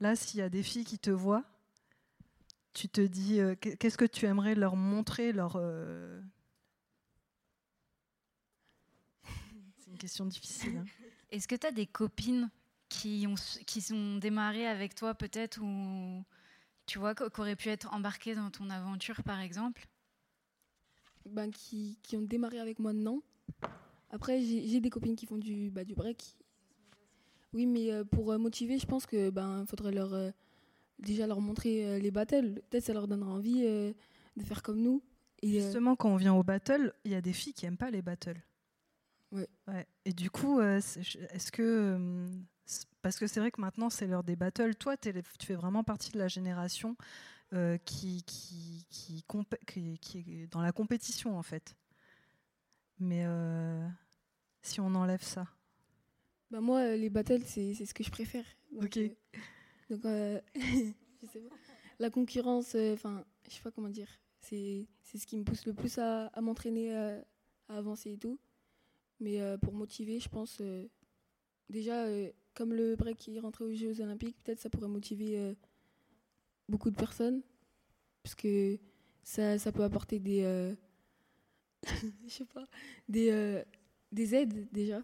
[0.00, 1.44] là s'il y a des filles qui te voient
[2.72, 6.20] tu te dis euh, qu'est-ce que tu aimerais leur montrer leur euh
[9.78, 10.84] c'est une question difficile hein.
[11.30, 12.50] Est-ce que tu as des copines
[12.88, 13.34] qui ont,
[13.66, 16.24] qui sont démarrées avec toi peut-être ou
[16.86, 19.86] tu vois qui auraient pu être embarquées dans ton aventure par exemple?
[21.26, 23.22] Ben, qui, qui, ont démarré avec moi non.
[24.10, 26.36] Après j'ai des copines qui font du, bah, du break.
[27.52, 30.30] Oui mais euh, pour euh, motiver je pense que ben faudrait leur euh,
[30.98, 32.60] déjà leur montrer les battles.
[32.70, 35.02] Peut-être ça leur donnera envie de faire comme nous.
[35.42, 37.90] Et, Justement quand on vient au battle il y a des filles qui aiment pas
[37.90, 38.40] les battles.
[39.32, 39.48] Ouais.
[39.68, 39.86] ouais.
[40.04, 42.28] Et du coup, est-ce que.
[43.02, 44.74] Parce que c'est vrai que maintenant, c'est l'heure des battles.
[44.74, 46.96] Toi, tu fais vraiment partie de la génération
[47.52, 49.24] euh, qui, qui, qui,
[49.66, 51.76] qui, qui, est dans la compétition, en fait.
[52.98, 53.86] Mais euh,
[54.62, 55.46] si on enlève ça
[56.50, 58.44] bah Moi, les battles, c'est ce que je préfère.
[58.72, 58.98] Donc, ok.
[58.98, 59.10] Euh,
[59.90, 60.42] donc,
[61.22, 61.56] je sais pas.
[61.98, 64.08] La concurrence, enfin, je sais pas comment dire.
[64.40, 67.24] C'est ce qui me pousse le plus à, à m'entraîner, à,
[67.68, 68.38] à avancer et tout.
[69.20, 70.86] Mais euh, pour motiver, je pense euh,
[71.70, 75.54] déjà, euh, comme le break qui est rentré aux Jeux Olympiques, peut-être ça pourrait motiver
[76.68, 77.42] beaucoup de personnes.
[78.22, 78.78] Parce que
[79.22, 80.74] ça, ça peut apporter des.
[81.84, 82.66] je sais pas.
[83.08, 83.62] Des,
[84.12, 85.02] des aides déjà.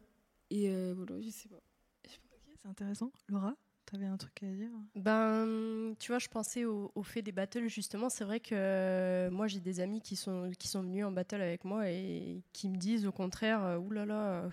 [0.55, 1.61] Et voilà, je sais pas.
[2.07, 2.37] sais pas.
[2.37, 3.11] Okay, c'est intéressant.
[3.29, 7.33] Laura T'avais un truc à dire Ben, tu vois, je pensais au, au fait des
[7.33, 8.09] battles, justement.
[8.09, 11.43] C'est vrai que euh, moi, j'ai des amis qui sont, qui sont venus en battle
[11.43, 14.49] avec moi et qui me disent au contraire, euh, oulala,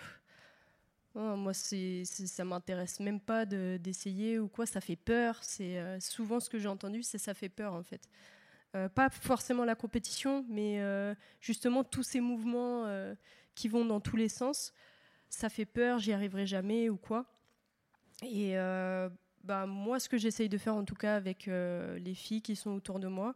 [1.15, 4.65] Oh, moi, c'est, ça m'intéresse même pas de- d'essayer ou quoi.
[4.65, 5.39] Ça fait peur.
[5.43, 8.07] C'est euh, souvent ce que j'ai entendu, c'est ça fait peur en fait.
[8.75, 13.15] Euh, pas forcément la compétition, mais euh, justement tous ces mouvements euh,
[13.55, 14.73] qui vont dans tous les sens.
[15.29, 15.99] Ça fait peur.
[15.99, 17.25] J'y arriverai jamais ou quoi.
[18.23, 19.09] Et euh,
[19.43, 22.55] bah, moi, ce que j'essaye de faire en tout cas avec euh, les filles qui
[22.55, 23.35] sont autour de moi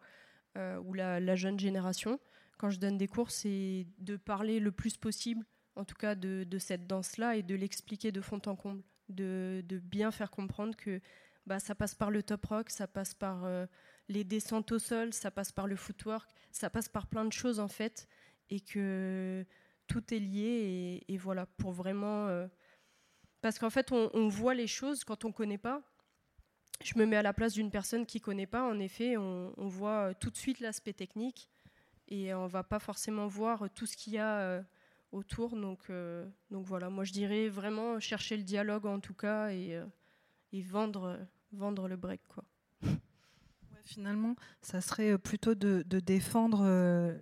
[0.58, 2.20] euh, ou la, jeune génération,
[2.58, 6.46] quand je donne des cours, c'est de parler le plus possible en tout cas de,
[6.60, 11.02] cette danse-là et de l'expliquer de fond en comble, de, bien faire comprendre que
[11.48, 13.48] bah, ça passe par le top rock, ça passe par
[14.08, 17.60] les descentes au sol, ça passe par le footwork, ça passe par plein de choses
[17.60, 18.08] en fait,
[18.52, 19.44] et que
[19.88, 22.28] tout est lié, et, voilà, pour vraiment...
[22.28, 22.48] euh,
[23.42, 25.82] parce qu'en fait, on, voit les choses quand on ne connaît pas.
[26.84, 29.54] Je me mets à la place d'une personne qui ne connaît pas, en effet, on,
[29.58, 31.50] voit euh, tout de suite l'aspect technique,
[32.08, 34.40] et on va pas forcément voir tout ce qu'il y a...
[34.40, 34.64] euh,
[35.14, 35.56] autour.
[35.56, 35.92] Donc,
[36.50, 39.80] voilà, moi je dirais vraiment chercher le dialogue en tout cas et,
[40.54, 41.20] vendre,
[41.52, 42.22] vendre le break.
[42.28, 42.44] Quoi.
[43.84, 46.66] Finalement, ça serait plutôt de, défendre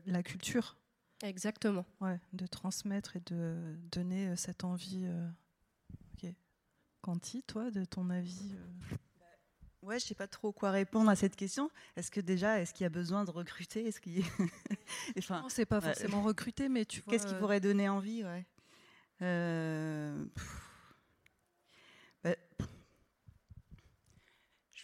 [0.06, 0.78] la culture.
[1.24, 1.86] Exactement.
[2.00, 5.02] Ouais, de transmettre et de donner euh, cette envie.
[5.06, 5.30] euh,
[6.14, 6.32] Ok.
[7.02, 8.96] Quanti, toi, de ton avis euh,
[9.84, 11.72] Ouais, je sais pas trop quoi répondre à cette question.
[11.96, 13.88] Est-ce que déjà, est-ce qu'il y a besoin de recruter?
[13.88, 14.24] Est-ce qu'il
[15.18, 15.86] enfin, Non, c'est pas ouais.
[15.86, 17.12] forcément recruté, mais tu vois.
[17.14, 18.46] Qu'est-ce qui euh, pourrait donner envie ouais?
[19.24, 20.26] Euh.
[22.24, 22.36] Bah,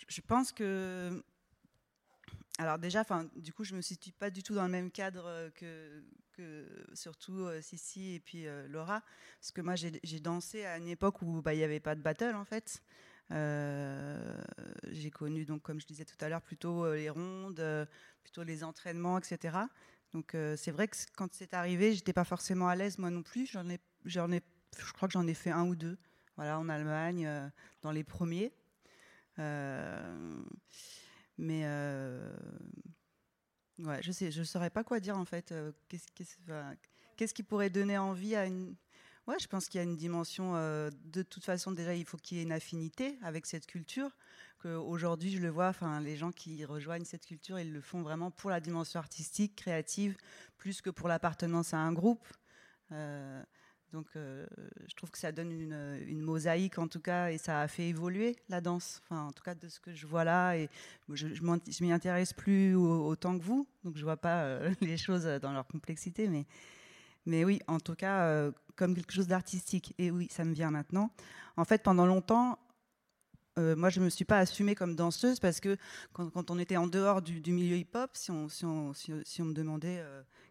[0.08, 1.24] je- pense que.
[2.58, 5.50] Alors, déjà, enfin, du coup, je me situe pas du tout dans le même cadre
[5.54, 6.04] que,
[6.94, 9.02] surtout euh, Sissi et puis euh, Laura.
[9.40, 12.02] Parce que moi, j'ai dansé à une époque où bah, il n'y avait pas de
[12.02, 12.82] battle, en fait.
[13.32, 14.42] Euh,
[14.90, 17.88] j'ai connu, donc, comme je disais tout à l'heure, plutôt euh, les rondes,
[18.24, 19.58] plutôt les entraînements, etc.
[20.14, 23.46] Donc c'est vrai que quand c'est arrivé, j'étais pas forcément à l'aise moi non plus.
[23.46, 24.42] J'en ai, j'en ai,
[24.78, 25.98] je crois que j'en ai fait un ou deux.
[26.38, 27.30] Voilà, en Allemagne,
[27.82, 28.54] dans les premiers.
[31.38, 31.66] Mais
[33.80, 35.52] ouais, je sais, je saurais pas quoi dire en fait.
[35.52, 35.72] Euh,
[37.16, 38.76] Qu'est-ce, qui pourrait donner envie à une
[39.28, 40.56] Ouais, je pense qu'il y a une dimension.
[40.56, 44.16] euh, de toute façon, déjà, il faut qu'il y ait une affinité avec cette culture.
[44.64, 45.68] Aujourd'hui, je le vois.
[45.68, 49.56] Enfin, les gens qui rejoignent cette culture, ils le font vraiment pour la dimension artistique,
[49.56, 50.18] créative,
[50.58, 52.28] plus que pour l'appartenance à un groupe.
[52.92, 53.44] Euh,
[53.94, 54.46] donc, euh,
[54.88, 58.36] je trouve que ça donne une, mosaïque en tout cas, et ça a fait évoluer
[58.50, 59.02] la danse.
[59.04, 60.70] Enfin, en tout cas, de ce que je vois là, et
[61.10, 64.98] je, je m'y intéresse plus au- autant que vous, donc je vois pas euh, les
[64.98, 66.46] choses dans leur complexité, mais
[67.26, 69.94] mais oui, en tout cas, euh, comme quelque chose d'artistique.
[69.98, 71.12] Et oui, ça me vient maintenant.
[71.58, 72.58] En fait, pendant longtemps,
[73.58, 75.78] moi, je ne me suis pas assumée comme danseuse parce que
[76.14, 79.54] quand, on était en dehors du, milieu hip-hop, si on, si, on, si, on me
[79.54, 80.02] demandait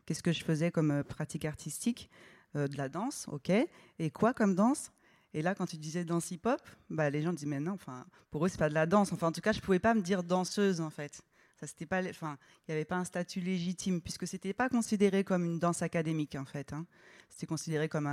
[0.05, 2.11] qu'est-ce que je faisais comme pratique artistique,
[2.55, 3.51] euh, de la danse, ok.
[3.99, 4.93] Et quoi comme danse?
[5.35, 8.47] Et là, quand tu disais danse hip-hop, bah, les gens disaient, mais non, enfin, pour
[8.47, 9.13] eux, c'est pas de la danse.
[9.13, 11.21] Enfin, en tout cas, je pouvais pas me dire danseuse, en fait.
[11.59, 15.25] Ça, c'était pas, enfin, il n'y avait pas un statut légitime puisque c'était pas considéré
[15.25, 16.75] comme une danse académique en fait.
[16.75, 16.87] hein.
[17.31, 18.07] C'était considéré comme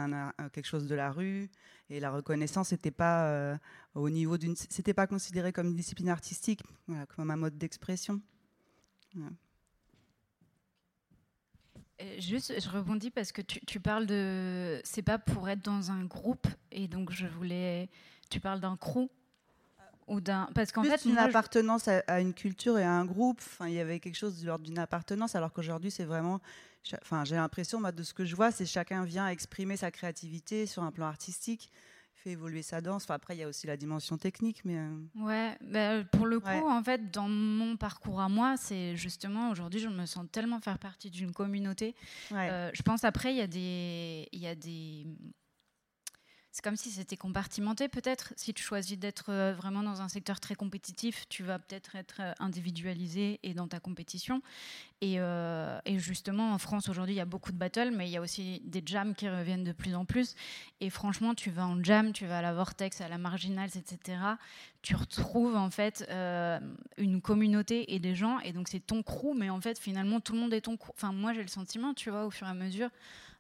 [0.53, 1.49] quelque chose de la rue
[1.89, 3.57] et la reconnaissance n'était pas euh,
[3.95, 6.63] au niveau d'une, c'était pas considéré comme une discipline artistique,
[7.15, 8.21] comme un mode d'expression.
[12.03, 14.81] Euh, Juste, je rebondis parce que tu, tu parles de.
[14.83, 17.89] C'est pas pour être dans un groupe, et donc je voulais.
[18.29, 19.09] Tu parles d'un crew
[20.07, 20.49] ou d'un.
[20.53, 23.39] Parce qu'en fait, une moi, appartenance à, à une culture et à un groupe.
[23.39, 26.39] Enfin, il y avait quelque chose de l'ordre d'une appartenance, alors qu'aujourd'hui, c'est vraiment.
[27.01, 30.65] Enfin, j'ai l'impression, moi, de ce que je vois, c'est chacun vient exprimer sa créativité
[30.65, 31.71] sur un plan artistique,
[32.23, 33.03] fait évoluer sa danse.
[33.03, 34.77] Enfin, après, il y a aussi la dimension technique, mais.
[34.77, 36.61] euh, Ouais, bah, pour le coup, Ouais.
[36.61, 40.79] en fait, dans mon parcours à moi, c'est justement aujourd'hui, je me sens tellement faire
[40.79, 41.95] partie d'une communauté.
[42.31, 42.49] ouais.
[42.49, 45.05] Euh, je pense après, il y a des, il y a des.
[46.53, 48.31] C'est comme si c'était compartimenté, peut-être.
[48.35, 52.17] Si tu choisis d'être euh, vraiment dans un secteur très compétitif, tu vas peut-être être
[52.19, 54.39] euh, individualisé et dans ta compétition.
[55.01, 58.11] Et, euh, et justement, en France, aujourd'hui, il y a beaucoup de battles, mais il
[58.11, 60.35] y a aussi des jams qui reviennent de plus en plus.
[60.79, 64.19] Et franchement, tu vas en jam, tu vas à la Vortex, à la Marginals, etc.
[64.83, 66.07] Tu retrouves en fait
[66.97, 70.33] une communauté et des gens, et donc c'est ton crew, mais en fait, finalement, tout
[70.33, 70.91] le monde est ton crew.
[70.93, 72.89] Enfin, moi, j'ai le sentiment, tu vois, au fur et à mesure,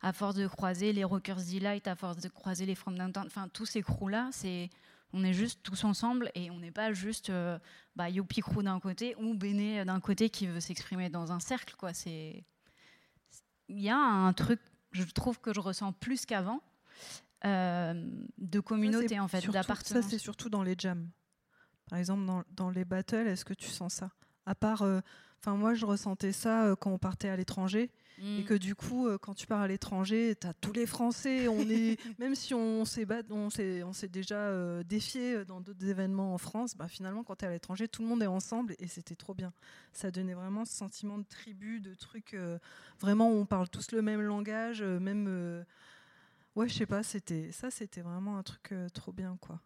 [0.03, 3.47] à force de croiser les Rockers Delight, à force de croiser les From Downtown, enfin,
[3.47, 4.69] tous ces crews-là, c'est.
[5.15, 7.59] On est juste tous ensemble et on n'est pas juste euh,
[7.95, 11.75] bah, Youpi Crew d'un côté ou Béné d'un côté qui veut s'exprimer dans un cercle.
[11.77, 11.93] quoi.
[11.93, 12.43] C'est
[13.69, 14.59] Il y a un truc,
[14.91, 16.61] je trouve que je ressens plus qu'avant,
[17.45, 17.93] euh,
[18.39, 20.03] de communauté Ça, en fait, d'appartenance.
[20.03, 21.07] Ça, c'est surtout dans les jams.
[21.91, 24.09] Par exemple, dans, dans les battles, est-ce que tu sens ça?
[24.47, 24.99] À part, euh,
[25.45, 27.91] Enfin, moi, je ressentais ça euh, quand on partait à l'étranger.
[28.37, 28.45] Et Mm.
[28.45, 31.47] que du coup, euh, quand tu pars à l'étranger, tu as tous les Français.
[31.47, 36.33] On est, même si on s'est bat- on s'est, déjà euh, défié dans d'autres événements
[36.33, 38.87] en France, bah, finalement, quand tu es à l'étranger, tout le monde est ensemble et
[38.87, 39.51] c'était trop bien.
[39.91, 42.33] Ça donnait vraiment ce sentiment de tribu, de truc.
[42.33, 42.57] euh,
[42.99, 45.25] vraiment, on parle tous le même langage, euh, même.
[45.27, 45.63] euh,
[46.55, 49.59] ouais, je sais pas, c'était, ça, c'était vraiment un truc euh, trop bien, quoi.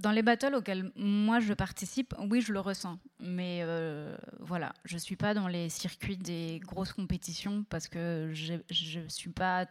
[0.00, 2.98] Dans les battles auxquels moi je participe, oui, je le ressens.
[3.20, 8.98] Mais euh, voilà, je suis pas dans les circuits des grosses compétitions parce que je
[9.00, 9.66] ne suis pas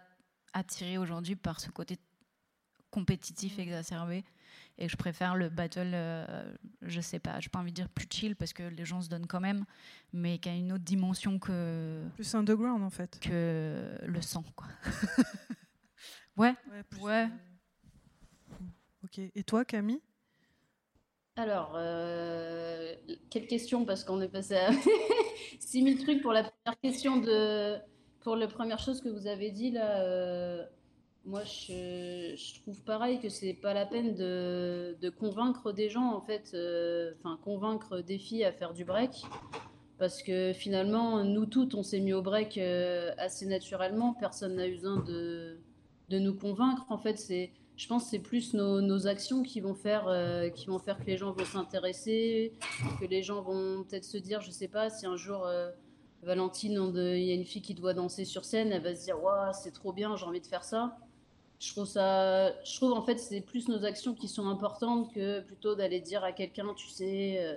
[0.53, 1.97] attirée aujourd'hui par ce côté
[2.91, 4.23] compétitif exacerbé.
[4.77, 6.53] Et je préfère le battle, euh,
[6.83, 9.09] je sais pas, j'ai pas envie de dire plus chill parce que les gens se
[9.09, 9.65] donnent quand même,
[10.13, 13.19] mais qui a une autre dimension que, Plus underground, en fait.
[13.19, 14.67] que le sang, quoi.
[16.37, 16.55] ouais,
[17.01, 17.29] Ouais.
[19.03, 19.19] Ok.
[19.19, 20.01] Et toi, Camille?
[21.39, 22.95] Alors, euh,
[23.29, 24.71] quelle question parce qu'on est passé à
[25.61, 27.77] 6000 trucs pour la première question de
[28.19, 30.01] pour la première chose que vous avez dit là.
[30.01, 30.65] euh,
[31.23, 36.19] moi, je, trouve pareil que c'est pas la peine de, de convaincre des gens en
[36.19, 39.23] fait, euh, enfin convaincre des filles à faire du break
[39.97, 42.57] parce que finalement, nous toutes, on s'est mis au break
[43.17, 44.13] assez naturellement.
[44.13, 45.57] Personne n'a eu besoin de
[46.09, 46.85] de nous convaincre.
[46.89, 50.65] En fait, c'est je pense que c'est plus nos, actions qui vont faire euh, qui
[50.65, 52.51] vont faire que les gens vont s'intéresser,
[52.99, 55.71] que les gens vont peut-être se dire, je sais pas, si un jour euh,
[56.21, 59.15] Valentine, il y a une fille qui doit danser sur scène, elle va se dire,
[59.53, 60.97] c'est trop bien, j'ai envie de faire ça.
[61.59, 65.39] Je trouve ça, je trouve en fait c'est plus nos actions qui sont importantes que
[65.39, 67.55] plutôt d'aller dire à quelqu'un, tu sais, euh,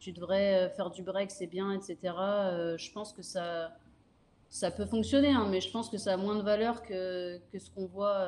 [0.00, 1.96] tu devrais faire du break, c'est bien, etc.
[2.02, 3.72] Je pense que ça,
[4.50, 7.58] ça peut fonctionner, hein, mais je pense que ça a moins de valeur que, que
[7.58, 8.26] ce qu'on voit,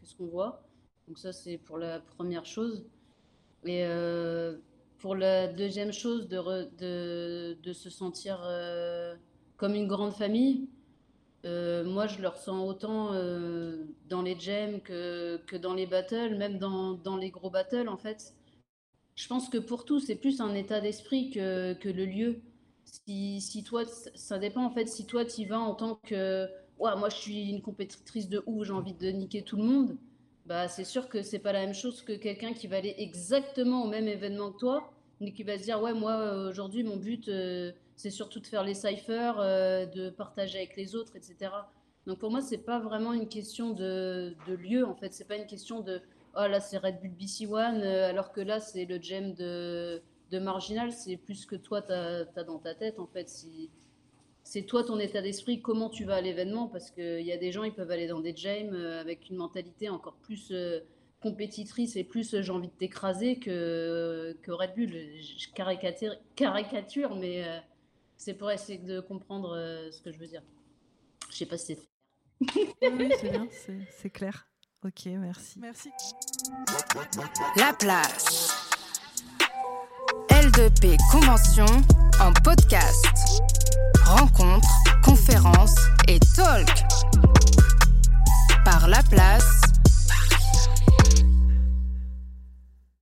[0.00, 0.62] que ce qu'on voit.
[1.08, 2.86] Donc ça, c'est pour la première chose.
[3.64, 4.56] Et euh,
[4.98, 9.14] pour la deuxième chose, de, de, se sentir euh,
[9.56, 10.68] comme une grande famille,
[11.44, 13.12] euh, moi, je le ressens autant
[14.08, 17.98] dans les jams que, que dans les battles, même dans, dans les gros battles, en
[17.98, 18.34] fait.
[19.14, 22.40] Je pense que pour tout, c'est plus un état d'esprit que, que le lieu.
[22.84, 23.84] Si, si toi,
[24.14, 26.48] ça dépend en fait, si toi tu y vas en tant que
[26.78, 29.96] Ouah, moi je suis une compétitrice de ouf, j'ai envie de niquer tout le monde,
[30.46, 33.84] bah c'est sûr que c'est pas la même chose que quelqu'un qui va aller exactement
[33.84, 36.96] au même événement que toi, mais qui va se dire ouais, moi euh, aujourd'hui mon
[36.96, 41.50] but euh, c'est surtout de faire les cyphers, euh, de partager avec les autres, etc.
[42.06, 45.36] Donc pour moi, c'est pas vraiment une question de, de lieu en fait, c'est pas
[45.36, 46.02] une question de
[46.36, 50.38] oh là c'est Red Bull BC One, alors que là c'est le jam de, de
[50.38, 53.30] Marginal, c'est plus que toi t'as as dans ta tête en fait.
[53.30, 53.70] Si,
[54.44, 57.50] c'est toi ton état d'esprit, comment tu vas à l'événement, parce qu'il y a des
[57.50, 60.80] gens, ils peuvent aller dans des jams euh, avec une mentalité encore plus euh,
[61.24, 64.90] compétitrice et plus euh, j'ai envie de t'écraser que, que Red Bull.
[64.90, 67.58] Je caricature, caricature mais euh,
[68.18, 70.42] c'est pour essayer de comprendre euh, ce que je veux dire.
[71.30, 71.78] Je sais pas si c'est
[72.92, 73.48] Oui, c'est bien,
[73.98, 74.46] c'est clair.
[74.84, 75.58] Ok, merci.
[75.60, 75.88] Merci.
[77.56, 78.50] La plage.
[80.28, 81.64] L2P Convention
[82.20, 83.63] en podcast.
[84.04, 84.68] Rencontres,
[85.02, 85.76] conférences
[86.08, 86.68] et talk.
[88.64, 89.60] Par La Place